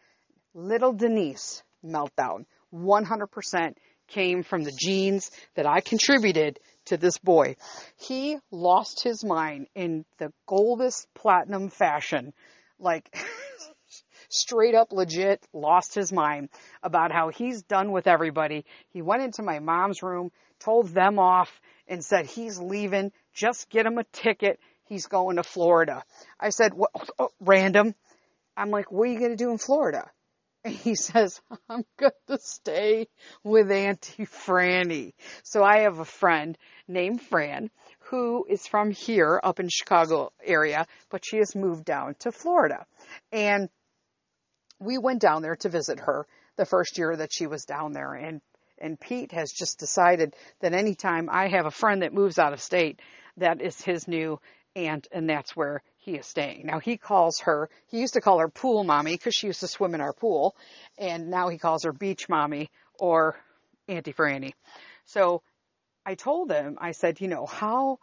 little 0.54 0.92
Denise 0.92 1.64
meltdown. 1.84 2.46
100% 2.74 3.76
came 4.08 4.44
from 4.44 4.64
the 4.64 4.72
genes 4.78 5.32
that 5.56 5.66
I 5.66 5.82
contributed 5.82 6.60
to 6.86 6.98
this 6.98 7.18
boy. 7.18 7.56
He 7.96 8.38
lost 8.52 9.04
his 9.04 9.24
mind 9.24 9.68
in 9.76 10.06
the 10.18 10.34
goldest 10.46 11.08
platinum 11.14 11.70
fashion. 11.70 12.34
Like, 12.80 13.16
straight 14.30 14.76
up 14.76 14.92
legit 14.92 15.46
lost 15.54 15.96
his 15.96 16.12
mind 16.12 16.50
about 16.82 17.12
how 17.12 17.30
he's 17.30 17.64
done 17.64 17.92
with 17.92 18.08
everybody. 18.08 18.66
He 18.90 19.02
went 19.02 19.24
into 19.24 19.44
my 19.44 19.60
mom's 19.60 20.02
room, 20.02 20.32
told 20.60 20.90
them 20.90 21.20
off, 21.20 21.60
and 21.88 22.04
said 22.04 22.26
he's 22.26 22.60
leaving. 22.60 23.12
Just 23.34 23.70
get 23.70 23.86
him 23.86 23.98
a 23.98 24.04
ticket. 24.06 24.60
He's 24.86 25.08
going 25.08 25.36
to 25.36 25.44
Florida. 25.44 26.04
I 26.40 26.50
said, 26.50 26.74
what, 26.74 26.92
oh, 26.96 27.06
oh, 27.20 27.30
random. 27.40 27.94
I'm 28.56 28.72
like, 28.72 28.92
what 28.92 29.08
are 29.08 29.12
you 29.12 29.20
going 29.20 29.32
to 29.32 29.44
do 29.44 29.52
in 29.52 29.58
Florida? 29.58 30.10
And 30.66 30.76
he 30.76 30.96
says, 30.96 31.40
I'm 31.70 31.86
going 31.98 32.12
to 32.28 32.38
stay 32.38 33.08
with 33.46 33.72
Auntie 33.72 34.26
Franny. 34.26 35.14
So 35.42 35.64
I 35.64 35.84
have 35.84 36.00
a 36.00 36.06
friend 36.06 36.58
named 36.86 37.22
Fran 37.22 37.70
who 38.10 38.46
is 38.50 38.68
from 38.68 38.92
here 38.92 39.40
up 39.42 39.60
in 39.60 39.70
Chicago 39.70 40.34
area, 40.44 40.86
but 41.10 41.24
she 41.24 41.38
has 41.38 41.56
moved 41.56 41.86
down 41.86 42.16
to 42.20 42.32
Florida. 42.32 42.86
And 43.32 43.70
we 44.80 44.98
went 44.98 45.22
down 45.22 45.42
there 45.42 45.56
to 45.58 45.70
visit 45.70 46.00
her 46.00 46.26
the 46.56 46.66
first 46.66 46.98
year 46.98 47.16
that 47.16 47.34
she 47.34 47.48
was 47.48 47.66
down 47.66 47.94
there. 47.94 48.14
And, 48.14 48.42
and 48.78 49.00
Pete 49.00 49.32
has 49.32 49.52
just 49.52 49.80
decided 49.80 50.36
that 50.62 50.74
anytime 50.74 51.30
I 51.30 51.48
have 51.48 51.66
a 51.66 51.72
friend 51.72 52.02
that 52.02 52.14
moves 52.14 52.40
out 52.40 52.54
of 52.54 52.62
state, 52.62 53.00
that 53.38 53.62
is 53.62 53.82
his 53.82 54.08
new 54.08 54.40
aunt 54.76 55.08
and 55.12 55.30
that's 55.30 55.56
where 55.56 55.82
he 55.98 56.16
is 56.16 56.26
staying. 56.26 56.66
Now 56.66 56.80
he 56.80 56.98
calls 56.98 57.42
her, 57.42 57.70
he 57.88 58.00
used 58.00 58.14
to 58.14 58.22
call 58.22 58.40
her 58.40 58.50
pool 58.50 58.84
mommy 58.84 59.14
because 59.14 59.36
she 59.36 59.48
used 59.48 59.60
to 59.62 59.68
swim 59.68 59.96
in 59.96 60.02
our 60.02 60.14
pool 60.14 60.56
and 60.98 61.30
now 61.30 61.50
he 61.50 61.58
calls 61.58 61.84
her 61.84 61.94
beach 61.94 62.30
mommy 62.30 62.70
or 62.98 63.36
Auntie 63.88 64.14
Franny. 64.14 64.54
So 65.06 65.42
I 66.06 66.16
told 66.16 66.52
him, 66.52 66.78
I 66.80 66.92
said, 66.92 67.20
you 67.20 67.28
know, 67.28 67.46
how, 67.46 68.00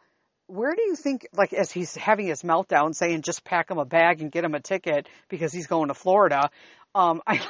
where 0.46 0.74
do 0.74 0.82
you 0.82 0.96
think, 0.96 1.26
like 1.32 1.52
as 1.52 1.70
he's 1.72 1.94
having 1.94 2.26
his 2.26 2.42
meltdown 2.42 2.94
saying 2.94 3.22
just 3.22 3.44
pack 3.44 3.70
him 3.70 3.78
a 3.78 3.84
bag 3.84 4.20
and 4.20 4.30
get 4.30 4.44
him 4.44 4.54
a 4.54 4.60
ticket 4.60 5.08
because 5.28 5.52
he's 5.52 5.66
going 5.66 5.88
to 5.88 5.94
Florida, 5.94 6.50
um, 6.94 7.22
I, 7.26 7.40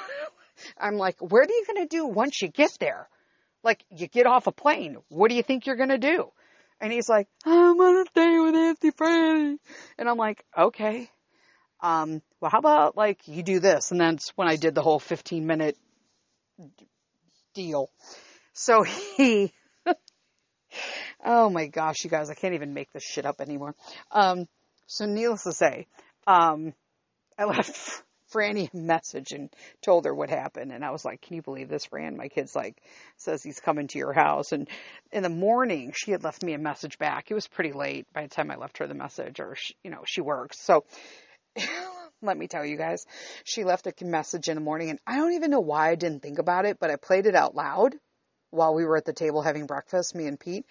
I'm 0.79 0.97
like, 0.97 1.17
what 1.21 1.49
are 1.49 1.53
you 1.53 1.65
going 1.67 1.87
to 1.87 1.97
do 1.97 2.07
once 2.07 2.41
you 2.41 2.49
get 2.49 2.77
there? 2.81 3.09
Like 3.63 3.85
you 3.91 4.07
get 4.07 4.27
off 4.27 4.47
a 4.47 4.53
plane, 4.53 4.97
what 5.09 5.29
do 5.29 5.35
you 5.35 5.43
think 5.43 5.67
you're 5.67 5.77
going 5.77 5.89
to 5.89 5.99
do? 5.99 6.31
And 6.81 6.93
he's 6.93 7.09
like, 7.09 7.29
I'm 7.45 7.79
gonna 7.79 8.05
stay 8.11 8.39
with 8.39 8.55
Auntie 8.55 8.91
Franny. 8.91 9.59
And 9.99 10.09
I'm 10.09 10.19
like, 10.19 10.45
okay. 10.57 11.11
Um, 11.81 12.23
well, 12.41 12.51
how 12.51 12.59
about 12.59 12.97
like 12.97 13.27
you 13.27 13.43
do 13.43 13.61
this? 13.61 13.93
And 13.93 14.01
that's 14.01 14.31
when 14.37 14.49
I 14.49 14.57
did 14.57 14.75
the 14.75 14.83
whole 14.83 14.99
15 14.99 15.47
minute 15.47 15.77
deal. 17.55 17.91
So 18.53 18.83
he, 18.83 19.53
oh 21.27 21.51
my 21.51 21.67
gosh, 21.67 22.05
you 22.05 22.11
guys, 22.11 22.31
I 22.31 22.35
can't 22.35 22.55
even 22.55 22.73
make 22.73 22.93
this 22.93 23.03
shit 23.03 23.27
up 23.27 23.41
anymore. 23.41 23.75
Um, 24.13 24.47
so 24.87 25.05
needless 25.05 25.43
to 25.43 25.53
say, 25.53 25.87
um, 26.27 26.73
I 27.37 27.45
left 27.45 28.03
Franny 28.33 28.73
a 28.73 28.77
message 28.77 29.33
and 29.33 29.51
told 29.83 30.05
her 30.05 30.15
what 30.15 30.31
happened. 30.31 30.73
And 30.73 30.85
I 30.85 30.91
was 30.91 31.05
like, 31.05 31.21
can 31.21 31.37
you 31.37 31.43
believe 31.43 31.69
this, 31.69 31.87
Fran? 31.87 32.17
My 32.17 32.29
kid's 32.29 32.55
like, 32.55 32.81
says 33.17 33.43
he's 33.43 33.61
coming 33.61 33.89
to 33.89 33.99
your 33.99 34.13
house. 34.13 34.53
And 34.53 34.69
in 35.13 35.23
the 35.23 35.29
morning, 35.29 35.93
she 35.95 36.13
had 36.13 36.25
left 36.25 36.43
me 36.43 36.55
a 36.55 36.59
message 36.59 36.99
back. 36.99 37.31
It 37.31 37.35
was 37.35 37.49
pretty 37.49 37.73
late 37.73 38.07
by 38.13 38.23
the 38.23 38.29
time 38.29 38.51
I 38.51 38.57
left 38.57 38.79
her 38.79 38.87
the 38.87 38.95
message 38.95 39.41
or, 39.41 39.57
she, 39.57 39.75
you 39.83 39.91
know, 39.91 40.03
she 40.07 40.21
works. 40.21 40.61
So 40.61 40.85
let 42.23 42.37
me 42.37 42.47
tell 42.47 42.65
you 42.65 42.77
guys, 42.77 43.05
she 43.45 43.65
left 43.65 43.87
a 43.87 44.05
message 44.05 44.49
in 44.49 44.55
the 44.55 44.61
morning 44.61 44.91
and 44.91 44.99
I 45.07 45.17
don't 45.17 45.35
even 45.35 45.51
know 45.51 45.61
why 45.61 45.91
I 45.91 45.95
didn't 45.97 46.23
think 46.23 46.39
about 46.39 46.67
it, 46.67 46.79
but 46.81 46.91
I 46.91 46.97
played 46.97 47.27
it 47.27 47.35
out 47.35 47.55
loud 47.55 47.95
while 48.51 48.75
we 48.75 48.85
were 48.85 48.97
at 48.97 49.05
the 49.05 49.13
table 49.13 49.43
having 49.43 49.67
breakfast, 49.67 50.15
me 50.15 50.27
and 50.27 50.39
Pete. 50.39 50.67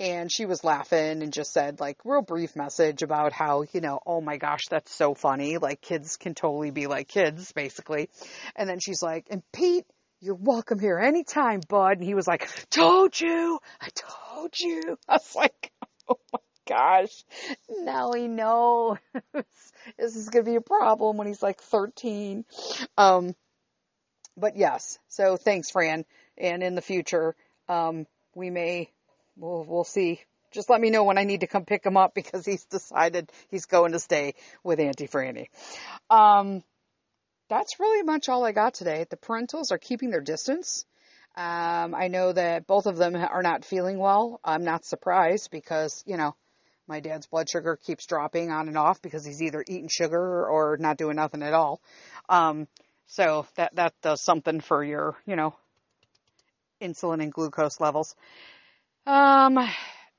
And 0.00 0.32
she 0.32 0.46
was 0.46 0.64
laughing 0.64 1.22
and 1.22 1.30
just 1.30 1.52
said 1.52 1.78
like 1.78 1.98
real 2.04 2.22
brief 2.22 2.56
message 2.56 3.02
about 3.02 3.32
how, 3.32 3.64
you 3.72 3.82
know, 3.82 4.00
oh 4.06 4.22
my 4.22 4.38
gosh, 4.38 4.66
that's 4.70 4.92
so 4.92 5.14
funny. 5.14 5.58
Like 5.58 5.82
kids 5.82 6.16
can 6.16 6.34
totally 6.34 6.70
be 6.70 6.86
like 6.86 7.06
kids, 7.06 7.52
basically. 7.52 8.08
And 8.56 8.68
then 8.68 8.80
she's 8.80 9.02
like, 9.02 9.26
and 9.30 9.42
Pete, 9.52 9.84
you're 10.20 10.34
welcome 10.34 10.78
here 10.78 10.98
anytime, 10.98 11.60
bud. 11.68 11.98
And 11.98 12.04
he 12.04 12.14
was 12.14 12.26
like, 12.26 12.48
told 12.70 13.20
you, 13.20 13.60
I 13.78 13.88
told 13.94 14.58
you. 14.58 14.98
I 15.08 15.12
was 15.12 15.36
like, 15.36 15.70
oh 16.08 16.18
my 16.32 16.40
gosh, 16.66 17.24
now 17.68 18.12
he 18.12 18.26
knows 18.26 18.96
this 19.98 20.16
is 20.16 20.30
going 20.30 20.46
to 20.46 20.50
be 20.50 20.56
a 20.56 20.62
problem 20.62 21.18
when 21.18 21.26
he's 21.26 21.42
like 21.42 21.60
13. 21.60 22.46
Um, 22.96 23.34
but 24.34 24.56
yes, 24.56 24.98
so 25.08 25.36
thanks, 25.36 25.70
Fran 25.70 26.06
and 26.38 26.62
in 26.62 26.74
the 26.74 26.82
future, 26.82 27.36
um, 27.68 28.06
we 28.34 28.50
may, 28.50 28.90
we'll, 29.40 29.64
we'll 29.66 29.84
see. 29.84 30.20
Just 30.52 30.70
let 30.70 30.80
me 30.80 30.90
know 30.90 31.04
when 31.04 31.18
I 31.18 31.24
need 31.24 31.40
to 31.40 31.46
come 31.46 31.64
pick 31.64 31.84
him 31.84 31.96
up 31.96 32.14
because 32.14 32.44
he's 32.44 32.64
decided 32.66 33.30
he's 33.48 33.66
going 33.66 33.92
to 33.92 33.98
stay 33.98 34.34
with 34.62 34.80
Auntie 34.80 35.08
Franny. 35.08 35.46
Um, 36.08 36.62
that's 37.48 37.80
really 37.80 38.02
much 38.02 38.28
all 38.28 38.44
I 38.44 38.52
got 38.52 38.74
today. 38.74 39.06
The 39.08 39.16
parentals 39.16 39.72
are 39.72 39.78
keeping 39.78 40.10
their 40.10 40.20
distance. 40.20 40.84
Um, 41.36 41.94
I 41.94 42.08
know 42.08 42.32
that 42.32 42.66
both 42.66 42.86
of 42.86 42.96
them 42.96 43.16
are 43.16 43.42
not 43.42 43.64
feeling 43.64 43.98
well. 43.98 44.40
I'm 44.44 44.64
not 44.64 44.84
surprised 44.84 45.50
because, 45.50 46.02
you 46.06 46.16
know, 46.16 46.34
my 46.86 47.00
dad's 47.00 47.26
blood 47.26 47.48
sugar 47.48 47.76
keeps 47.76 48.06
dropping 48.06 48.50
on 48.50 48.66
and 48.66 48.76
off 48.76 49.00
because 49.00 49.24
he's 49.24 49.40
either 49.40 49.64
eating 49.66 49.88
sugar 49.88 50.48
or 50.48 50.76
not 50.78 50.96
doing 50.96 51.16
nothing 51.16 51.42
at 51.42 51.54
all. 51.54 51.80
Um, 52.28 52.66
so 53.06 53.46
that, 53.54 53.74
that 53.76 53.94
does 54.02 54.20
something 54.20 54.60
for 54.60 54.82
your, 54.82 55.16
you 55.24 55.36
know, 55.36 55.54
insulin 56.80 57.22
and 57.22 57.32
glucose 57.32 57.80
levels. 57.80 58.16
Um, 59.06 59.58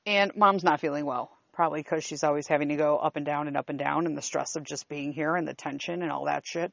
and 0.06 0.32
mom's 0.36 0.64
not 0.64 0.80
feeling 0.80 1.06
well, 1.06 1.30
probably 1.52 1.80
because 1.82 2.04
she's 2.04 2.24
always 2.24 2.46
having 2.46 2.68
to 2.68 2.76
go 2.76 2.96
up 2.98 3.16
and 3.16 3.24
down 3.24 3.48
and 3.48 3.56
up 3.56 3.68
and 3.68 3.78
down 3.78 4.06
and 4.06 4.16
the 4.16 4.22
stress 4.22 4.56
of 4.56 4.64
just 4.64 4.88
being 4.88 5.12
here 5.12 5.36
and 5.36 5.46
the 5.46 5.54
tension 5.54 6.02
and 6.02 6.10
all 6.10 6.26
that 6.26 6.46
shit. 6.46 6.72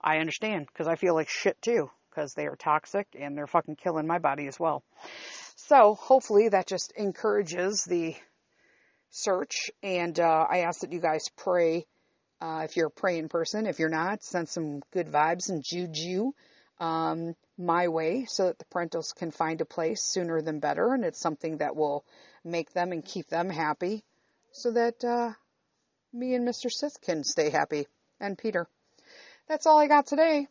I 0.00 0.18
understand 0.18 0.66
because 0.66 0.88
I 0.88 0.96
feel 0.96 1.14
like 1.14 1.28
shit 1.28 1.60
too. 1.60 1.90
because 2.10 2.34
they 2.34 2.46
are 2.46 2.56
toxic 2.56 3.06
and 3.18 3.36
they're 3.36 3.46
fucking 3.46 3.76
killing 3.76 4.06
my 4.06 4.18
body 4.18 4.46
as 4.46 4.58
well. 4.58 4.82
So 5.56 5.94
hopefully 5.94 6.48
that 6.48 6.66
just 6.66 6.92
encourages 6.96 7.84
the 7.84 8.14
search. 9.10 9.70
And 9.82 10.18
uh, 10.18 10.46
I 10.50 10.60
ask 10.60 10.80
that 10.80 10.92
you 10.92 11.00
guys 11.00 11.28
pray 11.36 11.86
uh, 12.40 12.62
if 12.64 12.76
you're 12.76 12.88
a 12.88 12.90
praying 12.90 13.28
person. 13.28 13.66
If 13.66 13.78
you're 13.78 13.88
not, 13.88 14.22
send 14.22 14.48
some 14.48 14.80
good 14.92 15.08
vibes 15.08 15.48
and 15.48 15.62
juju 15.64 16.32
um, 16.80 17.34
my 17.60 17.88
way 17.88 18.24
so 18.24 18.46
that 18.46 18.58
the 18.58 18.64
parentals 18.64 19.14
can 19.14 19.30
find 19.30 19.60
a 19.60 19.64
place 19.64 20.02
sooner 20.02 20.40
than 20.40 20.60
better. 20.60 20.94
And 20.94 21.04
it's 21.04 21.20
something 21.20 21.58
that 21.58 21.76
will 21.76 22.04
make 22.44 22.72
them 22.72 22.92
and 22.92 23.04
keep 23.04 23.28
them 23.28 23.50
happy 23.50 24.02
so 24.52 24.72
that 24.72 25.04
uh, 25.04 25.32
me 26.12 26.34
and 26.34 26.48
Mr. 26.48 26.70
Sith 26.70 27.00
can 27.00 27.22
stay 27.22 27.50
happy 27.50 27.86
and 28.18 28.36
Peter. 28.36 28.66
That's 29.48 29.66
all 29.66 29.78
I 29.78 29.86
got 29.86 30.06
today. 30.06 30.46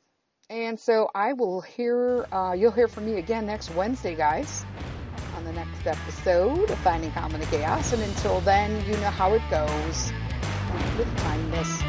And 0.50 0.80
so 0.80 1.10
I 1.13 1.34
will 1.34 1.62
hear, 1.62 2.26
uh, 2.32 2.54
you'll 2.54 2.72
hear 2.72 2.88
from 2.88 3.06
me 3.06 3.19
again 3.19 3.45
next 3.45 3.69
Wednesday, 3.76 4.15
guys, 4.15 4.65
on 5.36 5.45
the 5.45 5.52
next 5.52 5.86
episode 5.86 6.69
of 6.69 6.78
Finding 6.80 7.12
Common 7.12 7.41
Chaos. 7.48 7.93
And 7.93 8.02
until 8.02 8.39
then, 8.41 8.84
you 8.88 8.93
know 8.98 9.12
how 9.12 9.34
it 9.34 9.43
goes 9.52 10.12
with 10.98 11.17
kindness. 11.17 11.88